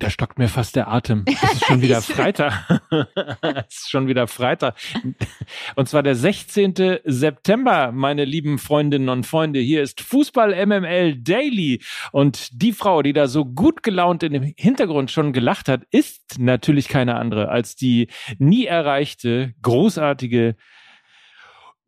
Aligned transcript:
Da 0.00 0.08
stockt 0.08 0.38
mir 0.38 0.48
fast 0.48 0.76
der 0.76 0.88
Atem. 0.88 1.24
Es 1.42 1.52
ist 1.52 1.66
schon 1.66 1.82
wieder 1.82 2.00
Freitag. 2.00 2.80
es 3.68 3.76
ist 3.80 3.90
schon 3.90 4.08
wieder 4.08 4.26
Freitag. 4.26 4.74
Und 5.76 5.88
zwar 5.90 6.02
der 6.02 6.14
16. 6.14 7.00
September, 7.04 7.92
meine 7.92 8.24
lieben 8.24 8.58
Freundinnen 8.58 9.10
und 9.10 9.26
Freunde. 9.26 9.60
Hier 9.60 9.82
ist 9.82 10.00
Fußball 10.00 10.54
MML 10.66 11.16
Daily. 11.16 11.82
Und 12.12 12.48
die 12.62 12.72
Frau, 12.72 13.02
die 13.02 13.12
da 13.12 13.28
so 13.28 13.44
gut 13.44 13.82
gelaunt 13.82 14.22
in 14.22 14.32
dem 14.32 14.54
Hintergrund 14.56 15.10
schon 15.10 15.34
gelacht 15.34 15.68
hat, 15.68 15.82
ist 15.90 16.38
natürlich 16.38 16.88
keine 16.88 17.16
andere 17.16 17.50
als 17.50 17.76
die 17.76 18.08
nie 18.38 18.64
erreichte, 18.64 19.52
großartige, 19.60 20.56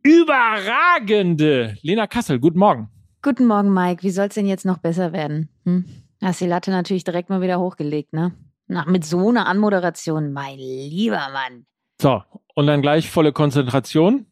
überragende 0.03 1.79
Lena 1.81 2.07
Kassel. 2.07 2.41
Guten 2.41 2.59
Morgen. 2.59 2.91
Guten 3.23 3.47
Morgen, 3.47 3.73
Mike. 3.73 4.03
Wie 4.03 4.11
soll 4.11 4.27
es 4.27 4.35
denn 4.35 4.47
jetzt 4.47 4.67
noch 4.67 4.79
besser 4.79 5.15
werden? 5.15 5.49
Hm? 5.65 5.87
Hast 6.23 6.41
die 6.41 6.47
Latte 6.47 6.71
natürlich 6.71 7.03
direkt 7.03 7.31
mal 7.31 7.41
wieder 7.41 7.59
hochgelegt, 7.59 8.13
ne? 8.13 8.33
Nach, 8.69 8.87
mit 8.87 9.05
so 9.05 9.31
einer 9.31 9.47
Anmoderation, 9.47 10.33
mein 10.33 10.57
lieber 10.57 11.29
Mann. 11.33 11.67
So, 12.01 12.23
und 12.55 12.69
dann 12.69 12.81
gleich 12.81 13.11
volle 13.11 13.33
Konzentration. 13.33 14.27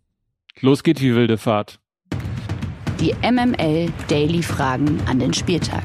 Los 0.61 0.85
geht 0.85 1.01
die 1.01 1.16
wilde 1.16 1.37
Fahrt. 1.37 1.80
Die 3.01 3.13
MML 3.29 3.93
Daily 4.07 4.41
Fragen 4.41 5.01
an 5.07 5.19
den 5.19 5.35
Spieltag. 5.35 5.83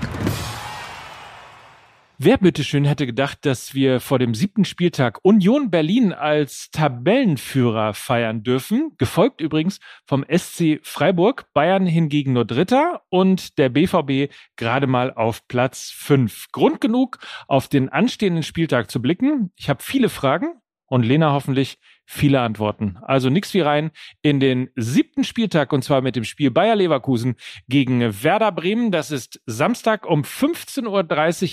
Wer 2.25 2.39
bitteschön 2.39 2.85
hätte 2.85 3.05
gedacht, 3.05 3.45
dass 3.45 3.75
wir 3.75 3.99
vor 3.99 4.17
dem 4.17 4.33
siebten 4.33 4.65
Spieltag 4.65 5.19
Union 5.21 5.69
Berlin 5.69 6.11
als 6.11 6.71
Tabellenführer 6.71 7.93
feiern 7.93 8.41
dürfen? 8.41 8.93
Gefolgt 8.97 9.41
übrigens 9.41 9.79
vom 10.07 10.25
SC 10.27 10.79
Freiburg, 10.81 11.45
Bayern 11.53 11.85
hingegen 11.85 12.33
nur 12.33 12.45
Dritter 12.45 13.03
und 13.09 13.59
der 13.59 13.69
BVB 13.69 14.33
gerade 14.55 14.87
mal 14.87 15.13
auf 15.13 15.47
Platz 15.47 15.91
fünf. 15.95 16.47
Grund 16.51 16.81
genug, 16.81 17.19
auf 17.47 17.67
den 17.67 17.89
anstehenden 17.89 18.41
Spieltag 18.41 18.89
zu 18.89 19.03
blicken. 19.03 19.51
Ich 19.55 19.69
habe 19.69 19.83
viele 19.83 20.09
Fragen 20.09 20.47
und 20.87 21.03
Lena 21.03 21.31
hoffentlich 21.31 21.77
viele 22.05 22.41
Antworten. 22.41 22.97
Also 23.01 23.29
nix 23.29 23.53
wie 23.53 23.61
rein 23.61 23.91
in 24.21 24.39
den 24.39 24.69
siebten 24.75 25.23
Spieltag 25.23 25.73
und 25.73 25.83
zwar 25.83 26.01
mit 26.01 26.15
dem 26.15 26.23
Spiel 26.23 26.51
Bayer 26.51 26.75
Leverkusen 26.75 27.35
gegen 27.67 28.23
Werder 28.23 28.51
Bremen. 28.51 28.91
Das 28.91 29.11
ist 29.11 29.41
Samstag 29.45 30.05
um 30.05 30.21
15.30 30.21 30.85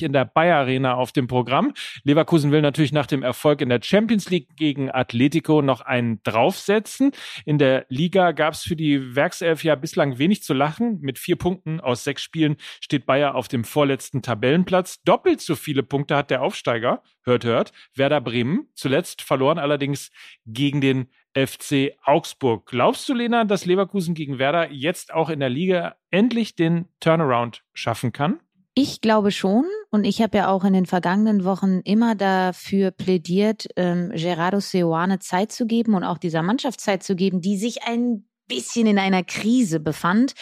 Uhr 0.03 0.06
in 0.06 0.12
der 0.12 0.25
Bayer 0.25 0.59
Arena 0.59 0.94
auf 0.94 1.12
dem 1.12 1.27
Programm. 1.27 1.72
Leverkusen 2.05 2.53
will 2.53 2.61
natürlich 2.61 2.92
nach 2.92 3.06
dem 3.06 3.22
Erfolg 3.22 3.61
in 3.61 3.69
der 3.69 3.81
Champions 3.83 4.31
League 4.31 4.56
gegen 4.56 4.91
Atletico 4.91 5.62
noch 5.62 5.81
einen 5.81 6.22
draufsetzen. 6.22 7.12
In 7.44 7.59
der 7.59 7.87
Liga 7.89 8.33
gab 8.33 8.55
es 8.55 8.62
für 8.62 8.77
die 8.77 9.16
Werkself 9.16 9.64
ja 9.64 9.75
bislang 9.75 10.19
wenig 10.19 10.42
zu 10.42 10.55
lachen. 10.55 10.98
Mit 11.00 11.19
vier 11.19 11.37
Punkten 11.37 11.81
aus 11.81 12.05
sechs 12.05 12.22
Spielen 12.22 12.56
steht 12.81 13.06
Bayer 13.06 13.34
auf 13.34 13.48
dem 13.48 13.64
vorletzten 13.64 14.22
Tabellenplatz. 14.22 15.03
Doppelt 15.03 15.41
so 15.41 15.56
viele 15.56 15.83
Punkte 15.83 16.16
hat 16.16 16.31
der 16.31 16.42
Aufsteiger, 16.42 17.03
hört, 17.25 17.44
hört, 17.44 17.72
Werder 17.94 18.20
Bremen. 18.20 18.69
Zuletzt 18.75 19.22
verloren 19.22 19.59
allerdings 19.59 20.11
gegen 20.46 20.80
den 20.80 21.08
FC 21.34 21.92
Augsburg. 22.04 22.66
Glaubst 22.66 23.08
du, 23.08 23.14
Lena, 23.14 23.44
dass 23.44 23.64
Leverkusen 23.64 24.14
gegen 24.14 24.38
Werder 24.38 24.70
jetzt 24.70 25.12
auch 25.12 25.30
in 25.30 25.40
der 25.40 25.48
Liga 25.48 25.96
endlich 26.10 26.54
den 26.56 26.86
Turnaround 27.00 27.62
schaffen 27.72 28.12
kann? 28.12 28.40
Ich 28.74 29.00
glaube 29.00 29.32
schon. 29.32 29.64
Und 29.90 30.04
ich 30.04 30.22
habe 30.22 30.38
ja 30.38 30.48
auch 30.48 30.64
in 30.64 30.72
den 30.72 30.86
vergangenen 30.86 31.44
Wochen 31.44 31.80
immer 31.84 32.14
dafür 32.14 32.90
plädiert, 32.90 33.68
ähm, 33.76 34.10
Gerardo 34.14 34.60
Seoane 34.60 35.18
Zeit 35.18 35.52
zu 35.52 35.66
geben 35.66 35.94
und 35.94 36.04
auch 36.04 36.18
dieser 36.18 36.42
Mannschaft 36.42 36.80
Zeit 36.80 37.02
zu 37.02 37.14
geben, 37.14 37.42
die 37.42 37.58
sich 37.58 37.82
ein 37.82 38.26
bisschen 38.48 38.86
in 38.86 38.98
einer 38.98 39.22
Krise 39.22 39.80
befand 39.80 40.32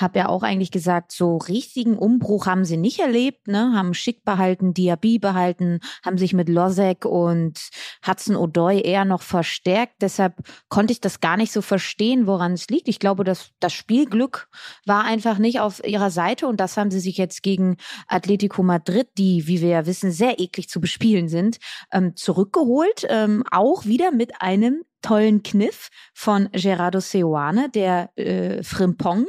habe 0.00 0.18
ja 0.20 0.28
auch 0.28 0.42
eigentlich 0.42 0.70
gesagt, 0.70 1.12
so 1.12 1.36
richtigen 1.36 1.96
Umbruch 1.96 2.46
haben 2.46 2.64
sie 2.64 2.76
nicht 2.76 3.00
erlebt, 3.00 3.48
ne? 3.48 3.72
haben 3.74 3.94
Schick 3.94 4.24
behalten, 4.24 4.74
Diaby 4.74 5.18
behalten, 5.18 5.80
haben 6.04 6.18
sich 6.18 6.32
mit 6.32 6.48
Lozek 6.48 7.04
und 7.04 7.70
Hudson 8.06 8.36
O'Doy 8.36 8.80
eher 8.80 9.04
noch 9.04 9.22
verstärkt. 9.22 9.96
Deshalb 10.00 10.34
konnte 10.68 10.92
ich 10.92 11.00
das 11.00 11.20
gar 11.20 11.36
nicht 11.36 11.52
so 11.52 11.62
verstehen, 11.62 12.26
woran 12.26 12.52
es 12.52 12.68
liegt. 12.68 12.88
Ich 12.88 12.98
glaube, 12.98 13.24
dass 13.24 13.50
das 13.60 13.72
Spielglück 13.72 14.48
war 14.86 15.04
einfach 15.04 15.38
nicht 15.38 15.60
auf 15.60 15.84
ihrer 15.84 16.10
Seite 16.10 16.46
und 16.46 16.58
das 16.60 16.76
haben 16.76 16.90
sie 16.90 17.00
sich 17.00 17.16
jetzt 17.16 17.42
gegen 17.42 17.76
Atletico 18.08 18.62
Madrid, 18.62 19.08
die, 19.18 19.46
wie 19.46 19.60
wir 19.60 19.68
ja 19.68 19.86
wissen, 19.86 20.12
sehr 20.12 20.40
eklig 20.40 20.68
zu 20.68 20.80
bespielen 20.80 21.28
sind, 21.28 21.58
ähm, 21.92 22.16
zurückgeholt. 22.16 23.06
Ähm, 23.08 23.44
auch 23.50 23.84
wieder 23.84 24.12
mit 24.12 24.40
einem 24.40 24.84
tollen 25.02 25.42
Kniff 25.42 25.88
von 26.12 26.48
Gerardo 26.52 27.00
Seoane, 27.00 27.70
der 27.70 28.10
äh, 28.16 28.62
Frimpong 28.62 29.26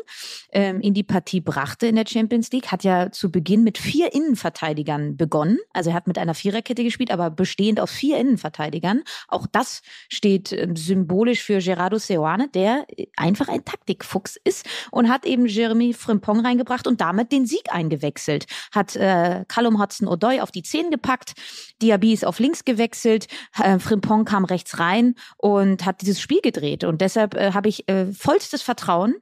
ähm, 0.52 0.82
in 0.82 0.94
die 0.94 1.04
Partie 1.04 1.42
brachte 1.42 1.88
in 1.88 1.96
der 1.96 2.06
Champions 2.08 2.52
League. 2.52 2.72
Hat 2.72 2.84
ja 2.84 3.12
zu 3.12 3.32
Beginn 3.32 3.64
mit 3.64 3.78
vier 3.78 4.14
Innenverteidigern 4.14 5.18
begonnen. 5.18 5.60
Also 5.74 5.92
er 5.92 5.96
hat 5.96 6.08
mit 6.08 6.18
einer 6.18 6.34
Viererkette 6.34 6.84
gespielt, 6.84 7.12
aber 7.12 7.30
bestehend 7.30 7.80
aus 7.80 7.92
vier 7.92 8.18
Innenverteidigern. 8.18 9.04
Auch 9.28 9.48
das 9.52 9.82
steht 10.10 10.52
äh, 10.52 10.68
symbolisch 10.76 11.42
für 11.42 11.60
Gerardo 11.60 11.98
Seoane, 11.98 12.50
der 12.50 12.86
einfach 13.16 13.48
ein 13.48 13.64
Taktikfuchs 13.66 14.38
ist 14.44 14.66
und 14.92 15.10
hat 15.10 15.26
eben 15.26 15.46
Jeremy 15.46 15.94
Frimpong 15.94 16.42
reingebracht 16.42 16.88
und 16.88 17.02
damit 17.02 17.32
den 17.32 17.46
Sieg 17.46 17.72
eingewechselt. 17.72 18.46
Hat 18.72 18.96
äh, 18.96 19.46
Callum 19.48 19.82
Hudson-Odoi 19.82 20.42
auf 20.42 20.52
die 20.52 20.64
Zehen 20.64 20.92
gepackt, 20.92 21.34
Diaby 21.82 22.14
ist 22.14 22.26
auf 22.26 22.40
links 22.40 22.66
gewechselt, 22.66 23.28
äh, 23.62 23.80
Frimpong 23.80 24.26
kam 24.26 24.46
rechts 24.46 24.80
rein 24.80 25.16
und 25.38 25.61
und 25.62 25.86
hat 25.86 26.02
dieses 26.02 26.20
Spiel 26.20 26.42
gedreht. 26.42 26.84
Und 26.84 27.02
deshalb 27.02 27.36
äh, 27.36 27.54
habe 27.54 27.70
ich 27.70 27.88
äh, 27.88 28.12
vollstes 28.12 28.62
Vertrauen 28.62 29.16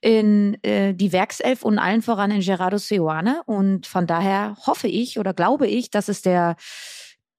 in 0.00 0.62
äh, 0.62 0.94
die 0.94 1.12
Werkself 1.12 1.62
und 1.62 1.78
allen 1.78 2.02
voran 2.02 2.30
in 2.30 2.40
Gerardo 2.40 2.78
Seoane. 2.78 3.42
Und 3.46 3.86
von 3.86 4.06
daher 4.06 4.56
hoffe 4.66 4.88
ich 4.88 5.18
oder 5.18 5.34
glaube 5.34 5.66
ich, 5.66 5.90
dass 5.90 6.08
es 6.08 6.22
der 6.22 6.56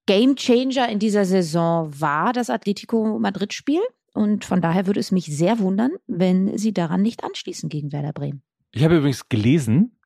Game 0.05 0.35
Changer 0.35 0.89
in 0.89 0.99
dieser 0.99 1.25
Saison 1.25 1.89
war, 1.99 2.33
das 2.33 2.49
Atletico 2.49 3.19
Madrid-Spiel. 3.19 3.81
Und 4.13 4.45
von 4.45 4.61
daher 4.61 4.85
würde 4.85 5.00
es 5.00 5.11
mich 5.11 5.25
sehr 5.25 5.59
wundern, 5.59 5.91
wenn 6.07 6.57
sie 6.57 6.73
daran 6.73 7.01
nicht 7.01 7.23
anschließen 7.23 7.69
gegen 7.69 7.91
Werder 7.91 8.13
Bremen. 8.13 8.44
Ich 8.71 8.83
habe 8.83 8.97
übrigens 8.97 9.29
gelesen, 9.29 9.97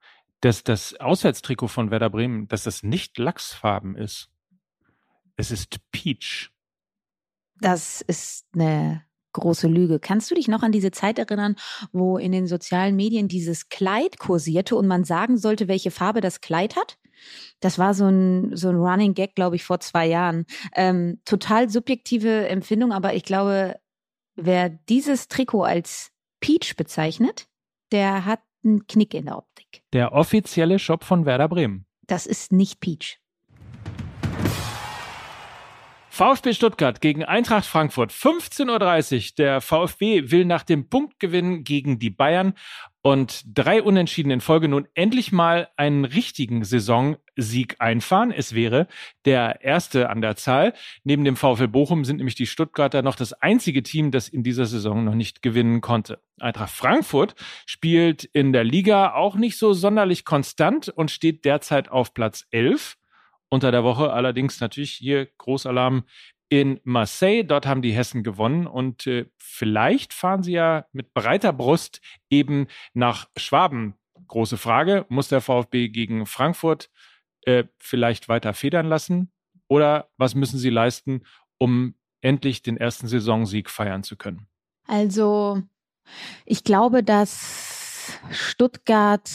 dass 0.41 0.63
das 0.63 0.93
Auswärtstrikot 0.95 1.67
von 1.67 1.91
Werder 1.91 2.09
Bremen, 2.09 2.47
dass 2.47 2.63
das 2.63 2.83
nicht 2.83 3.17
Lachsfarben 3.17 3.95
ist. 3.95 4.29
Es 5.35 5.51
ist 5.51 5.77
Peach. 5.91 6.51
Das 7.61 8.01
ist 8.01 8.45
eine 8.53 9.03
große 9.33 9.67
Lüge. 9.67 9.99
Kannst 9.99 10.31
du 10.31 10.35
dich 10.35 10.47
noch 10.47 10.63
an 10.63 10.71
diese 10.71 10.91
Zeit 10.91 11.19
erinnern, 11.19 11.55
wo 11.91 12.17
in 12.17 12.31
den 12.31 12.47
sozialen 12.47 12.95
Medien 12.95 13.27
dieses 13.27 13.69
Kleid 13.69 14.19
kursierte 14.19 14.75
und 14.75 14.87
man 14.87 15.03
sagen 15.03 15.37
sollte, 15.37 15.67
welche 15.67 15.91
Farbe 15.91 16.21
das 16.21 16.41
Kleid 16.41 16.75
hat? 16.75 16.97
Das 17.59 17.79
war 17.79 17.93
so 17.93 18.05
ein, 18.05 18.55
so 18.55 18.69
ein 18.69 18.75
Running 18.75 19.13
Gag, 19.13 19.35
glaube 19.35 19.55
ich, 19.55 19.63
vor 19.63 19.79
zwei 19.79 20.07
Jahren. 20.07 20.45
Ähm, 20.75 21.19
total 21.25 21.69
subjektive 21.69 22.47
Empfindung, 22.47 22.91
aber 22.91 23.13
ich 23.13 23.23
glaube, 23.23 23.79
wer 24.35 24.69
dieses 24.69 25.27
Trikot 25.27 25.63
als 25.63 26.11
Peach 26.39 26.75
bezeichnet, 26.75 27.47
der 27.91 28.25
hat 28.25 28.41
einen 28.63 28.85
Knick 28.87 29.13
in 29.13 29.25
der 29.25 29.37
Optik. 29.37 29.83
Der 29.93 30.13
offizielle 30.13 30.79
Shop 30.79 31.03
von 31.03 31.25
Werder 31.25 31.47
Bremen. 31.47 31.85
Das 32.05 32.25
ist 32.25 32.51
nicht 32.51 32.79
Peach. 32.79 33.19
VfB 36.17 36.53
Stuttgart 36.53 36.99
gegen 36.99 37.23
Eintracht 37.23 37.67
Frankfurt. 37.67 38.11
15.30 38.11 39.15
Uhr. 39.15 39.35
Der 39.37 39.61
VfB 39.61 40.31
will 40.31 40.45
nach 40.45 40.63
dem 40.63 40.89
Punktgewinn 40.89 41.63
gegen 41.63 41.99
die 41.99 42.09
Bayern 42.09 42.55
und 43.03 43.43
drei 43.45 43.83
Unentschieden 43.83 44.31
in 44.31 44.41
Folge 44.41 44.67
nun 44.67 44.87
endlich 44.95 45.31
mal 45.31 45.69
einen 45.77 46.05
richtigen 46.05 46.63
Saisonsieg 46.63 47.75
einfahren. 47.77 48.31
Es 48.31 48.55
wäre 48.55 48.87
der 49.25 49.61
erste 49.61 50.09
an 50.09 50.21
der 50.21 50.35
Zahl. 50.35 50.73
Neben 51.03 51.23
dem 51.23 51.35
VfL 51.35 51.67
Bochum 51.67 52.03
sind 52.03 52.17
nämlich 52.17 52.33
die 52.33 52.47
Stuttgarter 52.47 53.03
noch 53.03 53.15
das 53.15 53.33
einzige 53.33 53.83
Team, 53.83 54.09
das 54.09 54.27
in 54.27 54.41
dieser 54.41 54.65
Saison 54.65 55.03
noch 55.03 55.13
nicht 55.13 55.43
gewinnen 55.43 55.81
konnte. 55.81 56.19
Eintracht 56.39 56.73
Frankfurt 56.73 57.35
spielt 57.67 58.23
in 58.23 58.53
der 58.53 58.63
Liga 58.63 59.13
auch 59.13 59.35
nicht 59.35 59.59
so 59.59 59.73
sonderlich 59.73 60.25
konstant 60.25 60.89
und 60.89 61.11
steht 61.11 61.45
derzeit 61.45 61.91
auf 61.91 62.15
Platz 62.15 62.47
11 62.49 62.97
unter 63.49 63.71
der 63.71 63.83
Woche 63.83 64.11
allerdings 64.11 64.59
natürlich 64.59 64.91
hier 64.91 65.27
Großalarm 65.37 66.03
in 66.49 66.79
Marseille. 66.83 67.43
Dort 67.43 67.65
haben 67.65 67.81
die 67.81 67.93
Hessen 67.93 68.23
gewonnen 68.23 68.67
und 68.67 69.07
äh, 69.07 69.25
vielleicht 69.37 70.13
fahren 70.13 70.43
sie 70.43 70.53
ja 70.53 70.85
mit 70.91 71.13
breiter 71.13 71.53
Brust 71.53 72.01
eben 72.29 72.67
nach 72.93 73.27
Schwaben. 73.37 73.95
Große 74.27 74.57
Frage, 74.57 75.05
muss 75.09 75.29
der 75.29 75.41
VfB 75.41 75.89
gegen 75.89 76.25
Frankfurt 76.25 76.89
äh, 77.43 77.65
vielleicht 77.79 78.29
weiter 78.29 78.53
federn 78.53 78.87
lassen 78.87 79.31
oder 79.67 80.09
was 80.17 80.35
müssen 80.35 80.57
sie 80.57 80.69
leisten, 80.69 81.23
um 81.57 81.95
endlich 82.21 82.61
den 82.61 82.77
ersten 82.77 83.07
Saisonsieg 83.07 83.69
feiern 83.69 84.03
zu 84.03 84.15
können? 84.15 84.47
Also, 84.87 85.61
ich 86.45 86.63
glaube, 86.63 87.03
dass 87.03 88.19
Stuttgart 88.31 89.29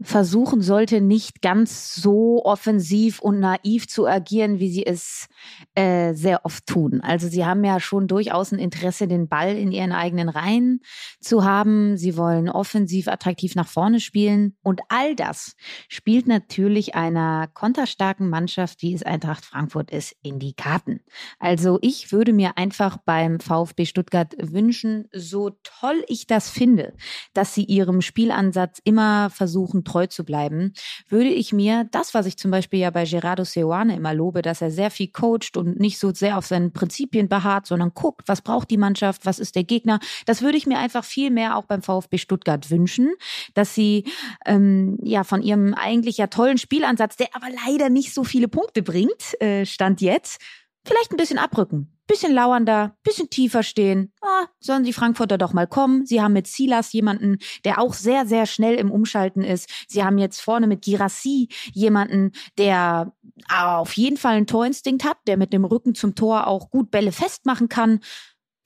versuchen 0.00 0.60
sollte, 0.60 1.00
nicht 1.00 1.40
ganz 1.40 1.94
so 1.94 2.44
offensiv 2.44 3.20
und 3.20 3.38
naiv 3.38 3.86
zu 3.86 4.06
agieren, 4.06 4.58
wie 4.58 4.68
sie 4.68 4.84
es 4.84 5.28
äh, 5.74 6.14
sehr 6.14 6.44
oft 6.44 6.66
tun. 6.66 7.00
Also 7.00 7.28
sie 7.28 7.44
haben 7.44 7.64
ja 7.64 7.78
schon 7.78 8.08
durchaus 8.08 8.50
ein 8.50 8.58
Interesse, 8.58 9.06
den 9.06 9.28
Ball 9.28 9.56
in 9.56 9.70
ihren 9.70 9.92
eigenen 9.92 10.28
Reihen 10.28 10.80
zu 11.20 11.44
haben. 11.44 11.96
Sie 11.96 12.16
wollen 12.16 12.48
offensiv 12.48 13.06
attraktiv 13.06 13.54
nach 13.54 13.68
vorne 13.68 14.00
spielen. 14.00 14.56
Und 14.62 14.80
all 14.88 15.14
das 15.14 15.54
spielt 15.88 16.26
natürlich 16.26 16.96
einer 16.96 17.46
konterstarken 17.54 18.28
Mannschaft, 18.28 18.82
wie 18.82 18.94
es 18.94 19.04
Eintracht 19.04 19.44
Frankfurt 19.44 19.92
ist, 19.92 20.16
in 20.22 20.40
die 20.40 20.54
Karten. 20.54 21.00
Also 21.38 21.78
ich 21.82 22.10
würde 22.10 22.32
mir 22.32 22.58
einfach 22.58 22.96
beim 22.96 23.38
VfB 23.38 23.86
Stuttgart 23.86 24.34
wünschen, 24.40 25.08
so 25.12 25.50
toll 25.62 26.04
ich 26.08 26.26
das 26.26 26.50
finde, 26.50 26.94
dass 27.32 27.54
sie 27.54 27.64
ihrem 27.64 28.00
Spielansatz 28.00 28.80
immer 28.82 29.30
versuchen, 29.30 29.84
treu 29.94 30.06
zu 30.08 30.24
bleiben, 30.24 30.72
würde 31.08 31.28
ich 31.28 31.52
mir 31.52 31.86
das, 31.92 32.14
was 32.14 32.26
ich 32.26 32.36
zum 32.36 32.50
Beispiel 32.50 32.80
ja 32.80 32.90
bei 32.90 33.04
Gerardo 33.04 33.44
Seoane 33.44 33.94
immer 33.94 34.12
lobe, 34.12 34.42
dass 34.42 34.60
er 34.60 34.72
sehr 34.72 34.90
viel 34.90 35.08
coacht 35.08 35.56
und 35.56 35.78
nicht 35.78 35.98
so 35.98 36.12
sehr 36.12 36.36
auf 36.36 36.46
seinen 36.46 36.72
Prinzipien 36.72 37.28
beharrt, 37.28 37.66
sondern 37.66 37.92
guckt, 37.94 38.22
was 38.26 38.42
braucht 38.42 38.70
die 38.70 38.76
Mannschaft, 38.76 39.24
was 39.24 39.38
ist 39.38 39.54
der 39.54 39.62
Gegner. 39.62 40.00
Das 40.26 40.42
würde 40.42 40.58
ich 40.58 40.66
mir 40.66 40.78
einfach 40.78 41.04
viel 41.04 41.30
mehr 41.30 41.56
auch 41.56 41.66
beim 41.66 41.82
VfB 41.82 42.18
Stuttgart 42.18 42.70
wünschen, 42.70 43.12
dass 43.54 43.74
sie 43.74 44.04
ähm, 44.46 44.98
ja 45.02 45.22
von 45.22 45.42
ihrem 45.42 45.74
eigentlich 45.74 46.18
ja 46.18 46.26
tollen 46.26 46.58
Spielansatz, 46.58 47.16
der 47.16 47.28
aber 47.32 47.46
leider 47.66 47.88
nicht 47.88 48.12
so 48.12 48.24
viele 48.24 48.48
Punkte 48.48 48.82
bringt, 48.82 49.40
äh, 49.40 49.64
stand 49.64 50.00
jetzt, 50.00 50.40
vielleicht 50.84 51.12
ein 51.12 51.16
bisschen 51.16 51.38
abrücken 51.38 51.94
bisschen 52.06 52.32
lauernder, 52.32 52.96
bisschen 53.02 53.30
tiefer 53.30 53.62
stehen. 53.62 54.12
Ah, 54.20 54.46
sollen 54.60 54.84
die 54.84 54.92
Frankfurter 54.92 55.38
doch 55.38 55.52
mal 55.52 55.66
kommen. 55.66 56.04
Sie 56.06 56.20
haben 56.20 56.32
mit 56.32 56.46
Silas 56.46 56.92
jemanden, 56.92 57.38
der 57.64 57.78
auch 57.80 57.94
sehr, 57.94 58.26
sehr 58.26 58.46
schnell 58.46 58.74
im 58.74 58.90
Umschalten 58.90 59.42
ist. 59.42 59.70
Sie 59.88 60.04
haben 60.04 60.18
jetzt 60.18 60.40
vorne 60.40 60.66
mit 60.66 60.82
Girassi 60.82 61.48
jemanden, 61.72 62.32
der 62.58 63.12
auf 63.48 63.94
jeden 63.94 64.16
Fall 64.16 64.36
einen 64.36 64.46
Torinstinkt 64.46 65.04
hat, 65.04 65.18
der 65.26 65.36
mit 65.36 65.52
dem 65.52 65.64
Rücken 65.64 65.94
zum 65.94 66.14
Tor 66.14 66.46
auch 66.46 66.70
gut 66.70 66.90
Bälle 66.90 67.12
festmachen 67.12 67.68
kann. 67.68 68.00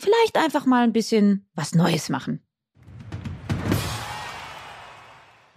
Vielleicht 0.01 0.37
einfach 0.37 0.67
mal 0.67 0.85
ein 0.85 0.93
bisschen 0.93 1.49
was 1.55 1.75
Neues 1.75 2.09
machen. 2.09 2.48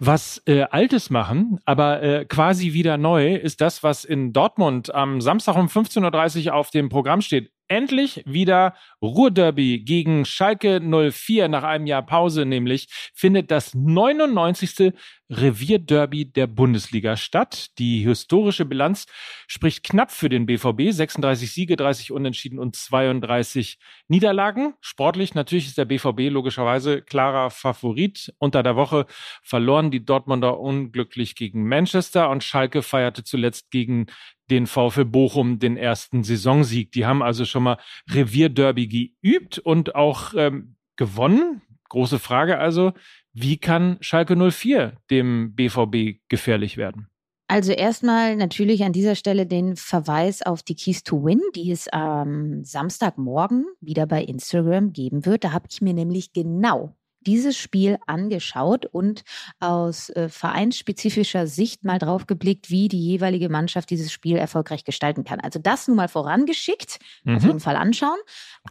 Was 0.04 0.42
äh, 0.46 0.62
Altes 0.62 1.10
machen, 1.10 1.60
aber 1.64 2.02
äh, 2.02 2.24
quasi 2.24 2.72
wieder 2.72 2.96
neu, 2.98 3.36
ist 3.36 3.60
das, 3.60 3.84
was 3.84 4.04
in 4.04 4.32
Dortmund 4.32 4.92
am 4.92 5.20
Samstag 5.20 5.54
um 5.54 5.68
15.30 5.68 6.46
Uhr 6.46 6.54
auf 6.54 6.70
dem 6.70 6.88
Programm 6.88 7.20
steht 7.20 7.52
endlich 7.72 8.22
wieder 8.26 8.74
Ruhrderby 9.00 9.80
gegen 9.80 10.24
Schalke 10.24 10.80
04 10.80 11.48
nach 11.48 11.62
einem 11.62 11.86
Jahr 11.86 12.04
Pause, 12.04 12.44
nämlich 12.44 12.88
findet 13.14 13.50
das 13.50 13.74
99. 13.74 14.92
Revierderby 15.32 16.26
der 16.26 16.46
Bundesliga 16.46 17.16
statt. 17.16 17.78
Die 17.78 18.00
historische 18.00 18.66
Bilanz 18.66 19.06
spricht 19.46 19.82
knapp 19.82 20.10
für 20.10 20.28
den 20.28 20.46
BVB. 20.46 20.90
36 20.92 21.50
Siege, 21.50 21.76
30 21.76 22.12
Unentschieden 22.12 22.58
und 22.58 22.76
32 22.76 23.78
Niederlagen. 24.08 24.74
Sportlich 24.80 25.34
natürlich 25.34 25.68
ist 25.68 25.78
der 25.78 25.86
BVB 25.86 26.30
logischerweise 26.30 27.00
klarer 27.00 27.50
Favorit. 27.50 28.34
Unter 28.38 28.62
der 28.62 28.76
Woche 28.76 29.06
verloren 29.42 29.90
die 29.90 30.04
Dortmunder 30.04 30.60
unglücklich 30.60 31.34
gegen 31.34 31.66
Manchester 31.66 32.28
und 32.28 32.44
Schalke 32.44 32.82
feierte 32.82 33.24
zuletzt 33.24 33.70
gegen 33.70 34.06
den 34.52 34.66
VfL 34.66 35.06
Bochum 35.06 35.58
den 35.58 35.76
ersten 35.76 36.22
Saisonsieg. 36.22 36.92
Die 36.92 37.06
haben 37.06 37.22
also 37.22 37.44
schon 37.44 37.62
mal 37.62 37.78
Revierderby 38.10 38.86
geübt 39.22 39.58
und 39.58 39.94
auch 39.94 40.34
ähm, 40.36 40.76
gewonnen. 40.96 41.62
Große 41.88 42.18
Frage 42.18 42.58
also, 42.58 42.92
wie 43.32 43.56
kann 43.56 43.96
Schalke 44.00 44.36
04 44.36 44.94
dem 45.10 45.54
BVB 45.54 46.20
gefährlich 46.28 46.76
werden? 46.76 47.08
Also 47.48 47.72
erstmal 47.72 48.36
natürlich 48.36 48.82
an 48.84 48.92
dieser 48.92 49.14
Stelle 49.14 49.46
den 49.46 49.76
Verweis 49.76 50.42
auf 50.42 50.62
die 50.62 50.74
Keys 50.74 51.02
to 51.02 51.24
Win, 51.24 51.40
die 51.54 51.70
es 51.70 51.88
am 51.88 52.64
Samstagmorgen 52.64 53.66
wieder 53.80 54.06
bei 54.06 54.22
Instagram 54.22 54.92
geben 54.92 55.26
wird. 55.26 55.44
Da 55.44 55.52
habe 55.52 55.66
ich 55.70 55.80
mir 55.80 55.92
nämlich 55.92 56.32
genau 56.32 56.94
dieses 57.26 57.56
Spiel 57.56 57.98
angeschaut 58.06 58.86
und 58.86 59.22
aus 59.60 60.10
äh, 60.10 60.28
vereinsspezifischer 60.28 61.46
Sicht 61.46 61.84
mal 61.84 61.98
drauf 61.98 62.26
geblickt, 62.26 62.70
wie 62.70 62.88
die 62.88 63.00
jeweilige 63.00 63.48
Mannschaft 63.48 63.90
dieses 63.90 64.12
Spiel 64.12 64.36
erfolgreich 64.36 64.84
gestalten 64.84 65.24
kann. 65.24 65.40
Also 65.40 65.58
das 65.58 65.88
nun 65.88 65.96
mal 65.96 66.08
vorangeschickt, 66.08 66.98
mhm. 67.24 67.36
auf 67.36 67.44
jeden 67.44 67.60
Fall 67.60 67.76
anschauen. 67.76 68.18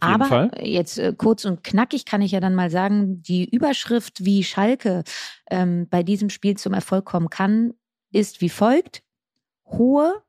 Jeden 0.00 0.14
Aber 0.14 0.24
Fall. 0.26 0.50
jetzt 0.60 0.98
äh, 0.98 1.14
kurz 1.16 1.44
und 1.44 1.64
knackig 1.64 2.04
kann 2.04 2.22
ich 2.22 2.32
ja 2.32 2.40
dann 2.40 2.54
mal 2.54 2.70
sagen, 2.70 3.22
die 3.22 3.48
Überschrift, 3.48 4.24
wie 4.24 4.44
Schalke 4.44 5.04
ähm, 5.50 5.88
bei 5.88 6.02
diesem 6.02 6.30
Spiel 6.30 6.56
zum 6.56 6.72
Erfolg 6.72 7.04
kommen 7.04 7.30
kann, 7.30 7.74
ist 8.12 8.40
wie 8.40 8.48
folgt. 8.48 9.02
Hohe, 9.66 10.22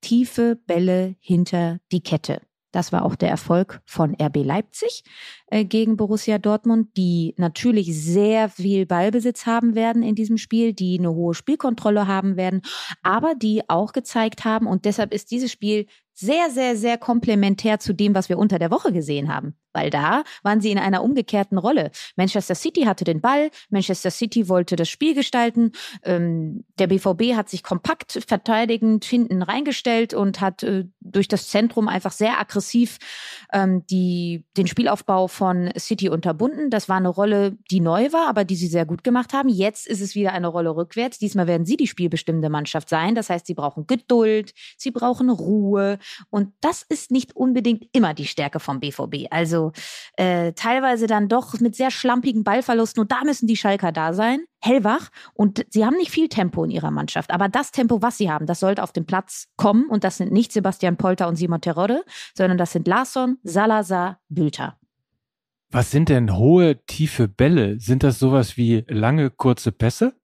tiefe 0.00 0.56
Bälle 0.66 1.16
hinter 1.20 1.78
die 1.92 2.02
Kette. 2.02 2.40
Das 2.72 2.92
war 2.92 3.04
auch 3.04 3.14
der 3.14 3.28
Erfolg 3.28 3.80
von 3.84 4.16
RB 4.20 4.44
Leipzig 4.44 5.02
äh, 5.48 5.64
gegen 5.64 5.96
Borussia 5.96 6.38
Dortmund, 6.38 6.96
die 6.96 7.34
natürlich 7.36 8.00
sehr 8.00 8.48
viel 8.48 8.86
Ballbesitz 8.86 9.46
haben 9.46 9.74
werden 9.74 10.02
in 10.02 10.14
diesem 10.14 10.38
Spiel, 10.38 10.72
die 10.72 10.98
eine 10.98 11.12
hohe 11.12 11.34
Spielkontrolle 11.34 12.06
haben 12.06 12.36
werden, 12.36 12.62
aber 13.02 13.34
die 13.34 13.68
auch 13.68 13.92
gezeigt 13.92 14.44
haben, 14.44 14.66
und 14.66 14.84
deshalb 14.84 15.12
ist 15.12 15.30
dieses 15.30 15.50
Spiel 15.50 15.86
sehr, 16.12 16.50
sehr, 16.50 16.76
sehr 16.76 16.98
komplementär 16.98 17.80
zu 17.80 17.92
dem, 17.92 18.14
was 18.14 18.28
wir 18.28 18.38
unter 18.38 18.58
der 18.58 18.70
Woche 18.70 18.92
gesehen 18.92 19.32
haben. 19.32 19.56
Weil 19.72 19.90
da 19.90 20.24
waren 20.42 20.60
sie 20.60 20.70
in 20.70 20.78
einer 20.78 21.02
umgekehrten 21.02 21.58
Rolle. 21.58 21.90
Manchester 22.16 22.54
City 22.54 22.82
hatte 22.82 23.04
den 23.04 23.20
Ball, 23.20 23.50
Manchester 23.70 24.10
City 24.10 24.48
wollte 24.48 24.76
das 24.76 24.88
Spiel 24.88 25.14
gestalten, 25.14 25.72
ähm, 26.02 26.64
der 26.78 26.86
BVB 26.86 27.36
hat 27.36 27.48
sich 27.48 27.62
kompakt 27.62 28.24
verteidigend 28.26 29.04
hinten 29.04 29.42
reingestellt 29.42 30.14
und 30.14 30.40
hat 30.40 30.62
äh, 30.62 30.86
durch 31.00 31.28
das 31.28 31.48
Zentrum 31.48 31.88
einfach 31.88 32.12
sehr 32.12 32.40
aggressiv 32.40 32.98
ähm, 33.52 33.84
die, 33.90 34.44
den 34.56 34.66
Spielaufbau 34.66 35.28
von 35.28 35.70
City 35.78 36.08
unterbunden. 36.08 36.70
Das 36.70 36.88
war 36.88 36.96
eine 36.96 37.08
Rolle, 37.08 37.56
die 37.70 37.80
neu 37.80 38.12
war, 38.12 38.28
aber 38.28 38.44
die 38.44 38.56
sie 38.56 38.68
sehr 38.68 38.86
gut 38.86 39.04
gemacht 39.04 39.32
haben. 39.32 39.48
Jetzt 39.48 39.86
ist 39.86 40.00
es 40.00 40.14
wieder 40.14 40.32
eine 40.32 40.48
Rolle 40.48 40.74
rückwärts. 40.74 41.18
Diesmal 41.18 41.46
werden 41.46 41.66
sie 41.66 41.76
die 41.76 41.86
spielbestimmende 41.86 42.48
Mannschaft 42.48 42.88
sein. 42.88 43.14
Das 43.14 43.30
heißt, 43.30 43.46
sie 43.46 43.54
brauchen 43.54 43.86
Geduld, 43.86 44.52
sie 44.76 44.90
brauchen 44.90 45.30
Ruhe, 45.30 45.98
und 46.30 46.52
das 46.60 46.82
ist 46.82 47.10
nicht 47.10 47.36
unbedingt 47.36 47.86
immer 47.92 48.14
die 48.14 48.26
Stärke 48.26 48.60
vom 48.60 48.80
BVB. 48.80 49.26
Also 49.30 49.59
äh, 50.16 50.52
teilweise 50.52 51.06
dann 51.06 51.28
doch 51.28 51.58
mit 51.60 51.76
sehr 51.76 51.90
schlampigen 51.90 52.44
Ballverlusten. 52.44 53.00
Und 53.00 53.12
da 53.12 53.22
müssen 53.24 53.46
die 53.46 53.56
Schalker 53.56 53.92
da 53.92 54.12
sein, 54.12 54.40
hellwach. 54.60 55.10
Und 55.34 55.64
sie 55.70 55.84
haben 55.84 55.96
nicht 55.96 56.10
viel 56.10 56.28
Tempo 56.28 56.64
in 56.64 56.70
ihrer 56.70 56.90
Mannschaft. 56.90 57.30
Aber 57.30 57.48
das 57.48 57.70
Tempo, 57.70 58.02
was 58.02 58.18
sie 58.18 58.30
haben, 58.30 58.46
das 58.46 58.60
sollte 58.60 58.82
auf 58.82 58.92
den 58.92 59.06
Platz 59.06 59.48
kommen. 59.56 59.86
Und 59.88 60.04
das 60.04 60.16
sind 60.16 60.32
nicht 60.32 60.52
Sebastian 60.52 60.96
Polter 60.96 61.28
und 61.28 61.36
Simon 61.36 61.60
Terodde, 61.60 62.04
sondern 62.34 62.58
das 62.58 62.72
sind 62.72 62.86
Larsson, 62.86 63.38
Salazar, 63.42 64.20
Bülter. 64.28 64.76
Was 65.72 65.92
sind 65.92 66.08
denn 66.08 66.36
hohe, 66.36 66.84
tiefe 66.86 67.28
Bälle? 67.28 67.78
Sind 67.78 68.02
das 68.02 68.18
sowas 68.18 68.56
wie 68.56 68.84
lange, 68.88 69.30
kurze 69.30 69.70
Pässe? 69.70 70.19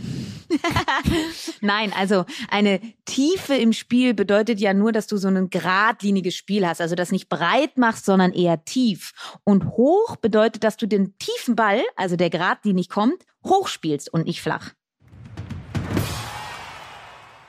Nein, 1.60 1.92
also 1.96 2.24
eine 2.48 2.80
Tiefe 3.04 3.54
im 3.54 3.72
Spiel 3.72 4.14
bedeutet 4.14 4.60
ja 4.60 4.74
nur, 4.74 4.92
dass 4.92 5.06
du 5.06 5.16
so 5.16 5.28
ein 5.28 5.50
geradliniges 5.50 6.34
Spiel 6.34 6.66
hast, 6.66 6.80
also 6.80 6.94
das 6.94 7.12
nicht 7.12 7.28
breit 7.28 7.76
machst, 7.76 8.04
sondern 8.04 8.32
eher 8.32 8.64
tief. 8.64 9.12
Und 9.44 9.66
hoch 9.66 10.16
bedeutet, 10.16 10.64
dass 10.64 10.76
du 10.76 10.86
den 10.86 11.16
tiefen 11.18 11.56
Ball, 11.56 11.82
also 11.96 12.16
der 12.16 12.30
geradlinig 12.30 12.88
kommt, 12.88 13.24
hoch 13.44 13.68
spielst 13.68 14.12
und 14.12 14.26
nicht 14.26 14.40
flach. 14.40 14.72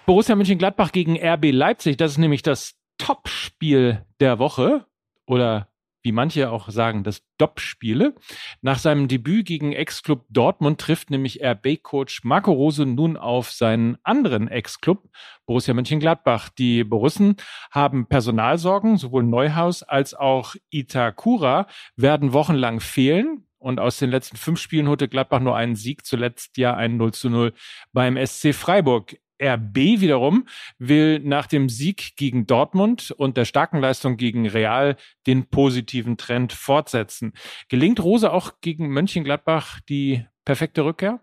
Borussia 0.06 0.36
Mönchengladbach 0.36 0.92
gegen 0.92 1.18
RB 1.18 1.52
Leipzig, 1.52 1.98
das 1.98 2.12
ist 2.12 2.18
nämlich 2.18 2.42
das 2.42 2.74
Topspiel 2.98 4.06
der 4.20 4.40
Woche 4.40 4.86
oder 5.26 5.69
wie 6.02 6.12
manche 6.12 6.52
auch 6.52 6.70
sagen, 6.70 7.04
das 7.04 7.22
Dopp-Spiele. 7.38 8.16
Nach 8.62 8.80
seinem 8.80 9.08
Debüt 9.08 9.46
gegen 9.46 9.74
Ex-Club 9.74 10.26
Dortmund 10.30 10.80
trifft 10.80 11.10
nämlich 11.10 11.44
RB-Coach 11.44 12.24
Marco 12.24 12.52
Rose 12.52 12.86
nun 12.86 13.18
auf 13.18 13.52
seinen 13.52 13.98
anderen 14.04 14.48
Ex-Club, 14.48 15.10
Borussia 15.46 15.74
Mönchengladbach. 15.74 16.50
Die 16.50 16.84
Borussen 16.84 17.36
haben 17.72 18.08
Personalsorgen, 18.08 18.98
sowohl 18.98 19.24
Neuhaus 19.24 19.84
als 19.84 20.14
auch 20.14 20.56
Itakura 20.70 21.68
werden 21.96 22.34
wochenlang 22.34 22.80
fehlen. 22.80 23.46
Und 23.58 23.82
aus 23.82 23.98
den 23.98 24.10
letzten 24.10 24.38
fünf 24.38 24.60
Spielen 24.60 24.88
holte 24.88 25.10
Gladbach 25.10 25.42
nur 25.42 25.56
einen 25.56 25.76
Sieg, 25.76 26.06
zuletzt 26.06 26.58
ja 26.58 26.76
ein 26.76 26.96
0 26.96 27.14
zu 27.14 27.30
0 27.30 27.54
beim 27.92 28.16
SC 28.26 28.54
Freiburg. 28.54 29.18
RB 29.42 29.76
wiederum 30.02 30.48
will 30.78 31.20
nach 31.20 31.48
dem 31.48 31.70
Sieg 31.70 32.16
gegen 32.16 32.46
Dortmund 32.46 33.12
und 33.12 33.38
der 33.38 33.46
starken 33.46 33.80
Leistung 33.80 34.18
gegen 34.18 34.48
Real 34.48 34.96
den 35.28 35.50
positiven 35.50 36.18
Trend 36.18 36.54
fortsetzen. 36.54 37.34
Gelingt 37.70 38.04
Rose 38.04 38.32
auch 38.32 38.62
gegen 38.62 38.90
Mönchengladbach 38.90 39.80
die 39.88 40.26
perfekte 40.46 40.84
Rückkehr? 40.84 41.22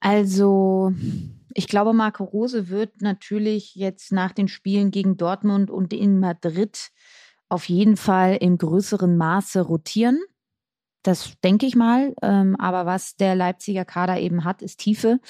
Also, 0.00 0.92
ich 1.54 1.68
glaube, 1.68 1.92
Marco 1.92 2.24
Rose 2.24 2.68
wird 2.68 3.02
natürlich 3.02 3.74
jetzt 3.74 4.12
nach 4.12 4.32
den 4.32 4.48
Spielen 4.48 4.90
gegen 4.90 5.16
Dortmund 5.16 5.70
und 5.70 5.92
in 5.92 6.18
Madrid 6.18 6.90
auf 7.48 7.68
jeden 7.68 7.96
Fall 7.96 8.36
im 8.40 8.58
größeren 8.58 9.16
Maße 9.16 9.60
rotieren. 9.60 10.18
Das 11.02 11.34
denke 11.44 11.66
ich 11.66 11.76
mal. 11.76 12.14
Ähm, 12.22 12.56
aber 12.56 12.86
was 12.86 13.16
der 13.16 13.34
Leipziger 13.34 13.84
Kader 13.84 14.18
eben 14.20 14.44
hat, 14.44 14.62
ist 14.62 14.80
Tiefe. 14.80 15.20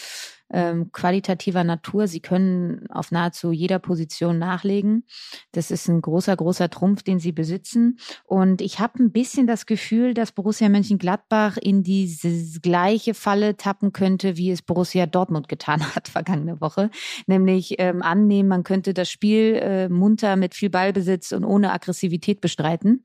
Ähm, 0.53 0.93
qualitativer 0.93 1.65
Natur. 1.65 2.07
Sie 2.07 2.21
können 2.21 2.87
auf 2.91 3.11
nahezu 3.11 3.53
jeder 3.53 3.79
Position 3.79 4.39
nachlegen. 4.39 5.05
Das 5.53 5.71
ist 5.71 5.89
ein 5.89 6.03
großer, 6.03 6.37
großer 6.37 6.71
Trumpf, 6.71 7.03
den 7.03 7.19
sie 7.19 7.33
besitzen. 7.33 7.99
Und 8.25 8.61
ich 8.61 8.79
habe 8.79 9.03
ein 9.03 9.13
bisschen 9.13 9.47
das 9.47 9.67
Gefühl, 9.67 10.15
dass 10.15 10.33
Borussia 10.33 10.69
Mönchengladbach 10.69 11.57
in 11.57 11.83
diese 11.83 12.61
gleiche 12.61 13.15
Falle 13.15 13.57
tappen 13.57 13.93
könnte, 13.93 14.37
wie 14.37 14.51
es 14.51 14.63
Borussia 14.63 15.07
Dortmund 15.07 15.49
getan 15.49 15.81
hat 15.97 16.09
vergangene 16.09 16.61
Woche. 16.61 16.91
Nämlich 17.27 17.77
ähm, 17.79 18.03
annehmen, 18.03 18.49
man 18.49 18.65
könnte 18.65 18.95
das 18.95 19.11
Spiel 19.11 19.55
äh, 19.57 19.89
munter 19.89 20.37
mit 20.37 20.55
viel 20.55 20.71
Ballbesitz 20.71 21.33
und 21.33 21.45
ohne 21.45 21.73
Aggressivität 21.73 22.41
bestreiten. 22.41 23.05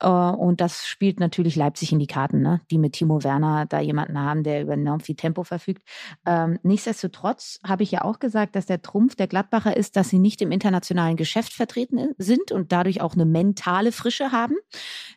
Äh, 0.00 0.08
und 0.08 0.60
das 0.60 0.86
spielt 0.86 1.20
natürlich 1.20 1.56
Leipzig 1.56 1.92
in 1.92 1.98
die 1.98 2.06
Karten, 2.06 2.40
ne? 2.40 2.60
die 2.70 2.78
mit 2.78 2.92
Timo 2.92 3.24
Werner 3.24 3.66
da 3.66 3.80
jemanden 3.80 4.18
haben, 4.18 4.42
der 4.42 4.62
über 4.62 4.74
enorm 4.74 5.00
viel 5.00 5.16
Tempo 5.16 5.42
verfügt. 5.42 5.82
Ähm, 6.26 6.58
nichtsdestotrotz 6.68 7.58
habe 7.66 7.82
ich 7.82 7.90
ja 7.90 8.02
auch 8.02 8.20
gesagt, 8.20 8.54
dass 8.54 8.66
der 8.66 8.80
Trumpf 8.80 9.16
der 9.16 9.26
Gladbacher 9.26 9.76
ist, 9.76 9.96
dass 9.96 10.08
sie 10.08 10.18
nicht 10.18 10.40
im 10.40 10.52
internationalen 10.52 11.16
Geschäft 11.16 11.52
vertreten 11.52 12.14
sind 12.18 12.52
und 12.52 12.70
dadurch 12.70 13.00
auch 13.00 13.14
eine 13.14 13.24
mentale 13.24 13.90
Frische 13.90 14.30
haben. 14.30 14.54